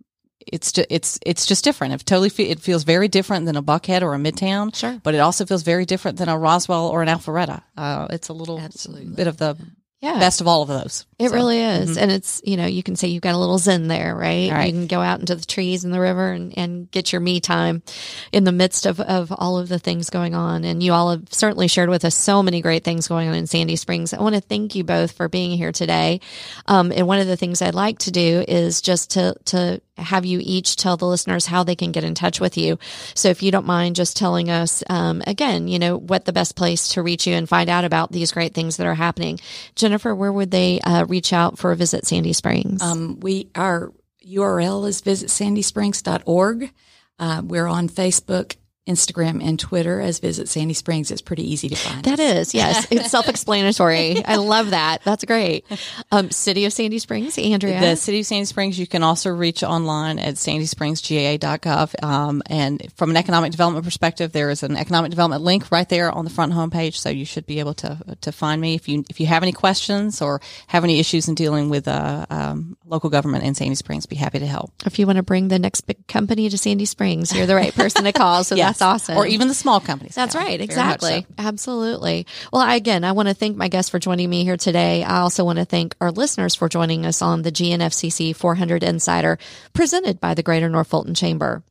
it's 0.45 0.73
just 0.73 0.87
it's 0.89 1.19
it's 1.25 1.45
just 1.45 1.63
different. 1.63 1.93
It 1.93 2.05
totally 2.05 2.29
fe- 2.29 2.49
it 2.49 2.59
feels 2.59 2.83
very 2.83 3.07
different 3.07 3.45
than 3.45 3.55
a 3.55 3.63
Buckhead 3.63 4.01
or 4.01 4.13
a 4.13 4.17
Midtown. 4.17 4.75
Sure. 4.75 4.99
but 5.01 5.15
it 5.15 5.19
also 5.19 5.45
feels 5.45 5.63
very 5.63 5.85
different 5.85 6.17
than 6.17 6.27
a 6.27 6.37
Roswell 6.37 6.87
or 6.87 7.01
an 7.01 7.07
Alpharetta. 7.07 7.61
Uh, 7.77 8.07
it's 8.09 8.27
a 8.27 8.33
little 8.33 8.59
Absolutely. 8.59 9.15
bit 9.15 9.27
of 9.27 9.37
the 9.37 9.55
Yeah. 10.01 10.17
best 10.17 10.39
of 10.39 10.47
all 10.47 10.61
of 10.61 10.69
those. 10.69 11.05
It 11.17 11.29
So, 11.29 11.35
really 11.35 11.59
is. 11.61 11.97
And 11.97 12.09
it's, 12.09 12.41
you 12.45 12.55
know, 12.55 12.65
you 12.65 12.81
can 12.83 12.95
say 12.95 13.09
you've 13.09 13.21
got 13.21 13.35
a 13.35 13.37
little 13.37 13.57
zen 13.57 13.89
there, 13.89 14.15
right? 14.15 14.49
Right. 14.49 14.67
You 14.67 14.71
can 14.71 14.87
go 14.87 15.01
out 15.01 15.19
into 15.19 15.35
the 15.35 15.45
trees 15.45 15.83
and 15.83 15.93
the 15.93 15.99
river 15.99 16.31
and, 16.31 16.57
and 16.57 16.89
get 16.89 17.11
your 17.11 17.19
me 17.19 17.41
time 17.41 17.83
in 18.31 18.45
the 18.45 18.53
midst 18.53 18.85
of, 18.85 19.01
of 19.01 19.33
all 19.37 19.57
of 19.57 19.67
the 19.67 19.77
things 19.77 20.09
going 20.09 20.35
on. 20.35 20.63
And 20.63 20.81
you 20.81 20.93
all 20.93 21.11
have 21.11 21.23
certainly 21.31 21.67
shared 21.67 21.89
with 21.89 22.05
us 22.05 22.15
so 22.15 22.41
many 22.41 22.61
great 22.61 22.85
things 22.85 23.09
going 23.09 23.27
on 23.27 23.35
in 23.35 23.45
Sandy 23.47 23.75
Springs. 23.75 24.13
I 24.13 24.21
want 24.21 24.35
to 24.35 24.41
thank 24.41 24.73
you 24.73 24.85
both 24.85 25.11
for 25.11 25.27
being 25.27 25.57
here 25.57 25.73
today. 25.73 26.21
Um, 26.65 26.93
and 26.95 27.05
one 27.05 27.19
of 27.19 27.27
the 27.27 27.35
things 27.37 27.61
I'd 27.61 27.75
like 27.75 27.99
to 27.99 28.11
do 28.11 28.45
is 28.47 28.79
just 28.81 29.11
to, 29.11 29.35
to 29.45 29.81
have 29.99 30.25
you 30.25 30.39
each 30.41 30.75
tell 30.75 30.97
the 30.97 31.05
listeners 31.05 31.45
how 31.45 31.63
they 31.63 31.75
can 31.75 31.91
get 31.91 32.03
in 32.03 32.15
touch 32.15 32.39
with 32.39 32.57
you. 32.57 32.79
So 33.15 33.29
if 33.29 33.43
you 33.43 33.51
don't 33.51 33.65
mind 33.65 33.95
just 33.95 34.17
telling 34.17 34.49
us, 34.49 34.83
um, 34.89 35.21
again, 35.27 35.67
you 35.67 35.79
know, 35.79 35.97
what 35.97 36.25
the 36.25 36.33
best 36.33 36.55
place 36.55 36.89
to 36.89 37.01
reach 37.01 37.27
you 37.27 37.33
and 37.33 37.47
find 37.47 37.69
out 37.69 37.85
about 37.85 38.11
these 38.11 38.31
great 38.31 38.53
things 38.53 38.77
that 38.77 38.87
are 38.87 38.95
happening. 38.95 39.39
Jennifer, 39.75 40.13
where 40.15 40.31
would 40.31 40.51
they 40.51 40.79
uh, 40.81 41.05
reach 41.05 41.33
out 41.33 41.57
for 41.57 41.71
a 41.71 41.75
visit 41.75 42.05
Sandy 42.05 42.33
Springs? 42.33 42.81
Um, 42.81 43.19
we 43.19 43.49
our 43.55 43.91
URL 44.25 44.87
is 44.87 45.01
visitsandysprings.org. 45.01 46.71
Uh, 47.17 47.41
we're 47.43 47.67
on 47.67 47.89
Facebook, 47.89 48.55
Instagram 48.89 49.43
and 49.43 49.59
Twitter 49.59 50.01
as 50.01 50.19
Visit 50.19 50.49
Sandy 50.49 50.73
Springs. 50.73 51.11
It's 51.11 51.21
pretty 51.21 51.49
easy 51.49 51.69
to 51.69 51.75
find. 51.75 52.03
That 52.05 52.19
is, 52.19 52.53
yes. 52.53 52.87
It's 52.91 53.11
self 53.11 53.27
explanatory. 53.29 54.23
I 54.25 54.35
love 54.35 54.71
that. 54.71 55.01
That's 55.03 55.23
great. 55.25 55.65
Um, 56.11 56.31
City 56.31 56.65
of 56.65 56.73
Sandy 56.73 56.99
Springs, 56.99 57.37
Andrea. 57.37 57.79
The 57.79 57.95
City 57.95 58.21
of 58.21 58.25
Sandy 58.25 58.45
Springs, 58.45 58.79
you 58.79 58.87
can 58.87 59.03
also 59.03 59.29
reach 59.29 59.63
online 59.63 60.19
at 60.19 60.35
sandyspringsga.gov. 60.35 62.03
Um, 62.03 62.41
and 62.47 62.85
from 62.95 63.09
an 63.11 63.17
economic 63.17 63.51
development 63.51 63.85
perspective, 63.85 64.31
there 64.31 64.49
is 64.49 64.63
an 64.63 64.75
economic 64.75 65.11
development 65.11 65.43
link 65.43 65.71
right 65.71 65.87
there 65.87 66.11
on 66.11 66.25
the 66.25 66.31
front 66.31 66.53
homepage. 66.53 66.95
So 66.95 67.09
you 67.09 67.25
should 67.25 67.45
be 67.45 67.59
able 67.59 67.73
to, 67.75 67.97
to 68.21 68.31
find 68.31 68.59
me 68.61 68.75
if 68.75 68.87
you, 68.87 69.05
if 69.09 69.19
you 69.19 69.27
have 69.27 69.43
any 69.43 69.51
questions 69.51 70.21
or 70.21 70.41
have 70.67 70.83
any 70.83 70.99
issues 70.99 71.27
in 71.27 71.35
dealing 71.35 71.69
with, 71.69 71.87
uh, 71.87 72.25
um, 72.29 72.77
local 72.85 73.09
government 73.09 73.43
in 73.43 73.53
Sandy 73.55 73.75
Springs, 73.75 74.05
be 74.05 74.15
happy 74.15 74.39
to 74.39 74.47
help. 74.47 74.71
if 74.85 74.97
you 74.99 75.05
want 75.05 75.17
to 75.17 75.23
bring 75.23 75.47
the 75.47 75.59
next 75.59 75.81
big 75.81 76.05
company 76.07 76.49
to 76.49 76.57
Sandy 76.57 76.85
Springs, 76.85 77.35
you're 77.35 77.45
the 77.45 77.55
right 77.55 77.73
person 77.73 78.03
to 78.03 78.11
call. 78.11 78.43
So 78.43 78.55
Yes. 78.59 78.78
that's 78.78 78.78
awesome. 78.81 79.17
Or 79.17 79.25
even 79.25 79.47
the 79.47 79.53
small 79.53 79.79
companies. 79.79 80.15
That's 80.15 80.35
right. 80.35 80.59
Exactly. 80.59 81.21
so. 81.21 81.27
Absolutely. 81.37 82.25
Well, 82.51 82.61
I, 82.61 82.75
again, 82.75 83.03
I 83.03 83.13
want 83.13 83.29
to 83.29 83.33
thank 83.33 83.57
my 83.57 83.67
guests 83.67 83.89
for 83.89 83.99
joining 83.99 84.29
me 84.29 84.43
here 84.43 84.57
today. 84.57 85.03
I 85.03 85.19
also 85.19 85.45
want 85.45 85.59
to 85.59 85.65
thank 85.65 85.95
our 86.01 86.11
listeners 86.11 86.55
for 86.55 86.69
joining 86.69 87.05
us 87.05 87.21
on 87.21 87.41
the 87.41 87.51
GNFCC 87.51 88.35
400 88.35 88.83
Insider 88.83 89.37
presented 89.73 90.19
by 90.19 90.33
the 90.33 90.43
Greater 90.43 90.69
North 90.69 90.87
Fulton 90.87 91.15
Chamber. 91.15 91.63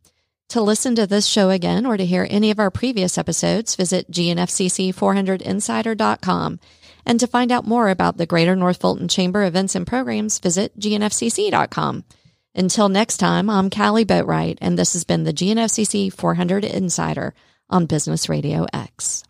To 0.50 0.62
listen 0.62 0.94
to 0.94 1.06
this 1.06 1.26
show 1.26 1.50
again 1.50 1.84
or 1.84 1.98
to 1.98 2.06
hear 2.06 2.26
any 2.30 2.50
of 2.50 2.58
our 2.58 2.70
previous 2.70 3.18
episodes, 3.18 3.76
visit 3.76 4.10
gnfcc400insider.com. 4.10 6.60
And 7.04 7.20
to 7.20 7.26
find 7.26 7.52
out 7.52 7.66
more 7.66 7.90
about 7.90 8.16
the 8.16 8.26
Greater 8.26 8.56
North 8.56 8.80
Fulton 8.80 9.08
Chamber 9.08 9.44
events 9.44 9.74
and 9.74 9.86
programs, 9.86 10.38
visit 10.38 10.78
gnfcc.com. 10.78 12.04
Until 12.58 12.88
next 12.88 13.18
time, 13.18 13.48
I'm 13.48 13.70
Kali 13.70 14.04
Boatright, 14.04 14.58
and 14.60 14.76
this 14.76 14.94
has 14.94 15.04
been 15.04 15.22
the 15.22 15.32
GNFCC 15.32 16.12
400 16.12 16.64
Insider 16.64 17.32
on 17.70 17.86
Business 17.86 18.26
RadioX. 18.26 19.22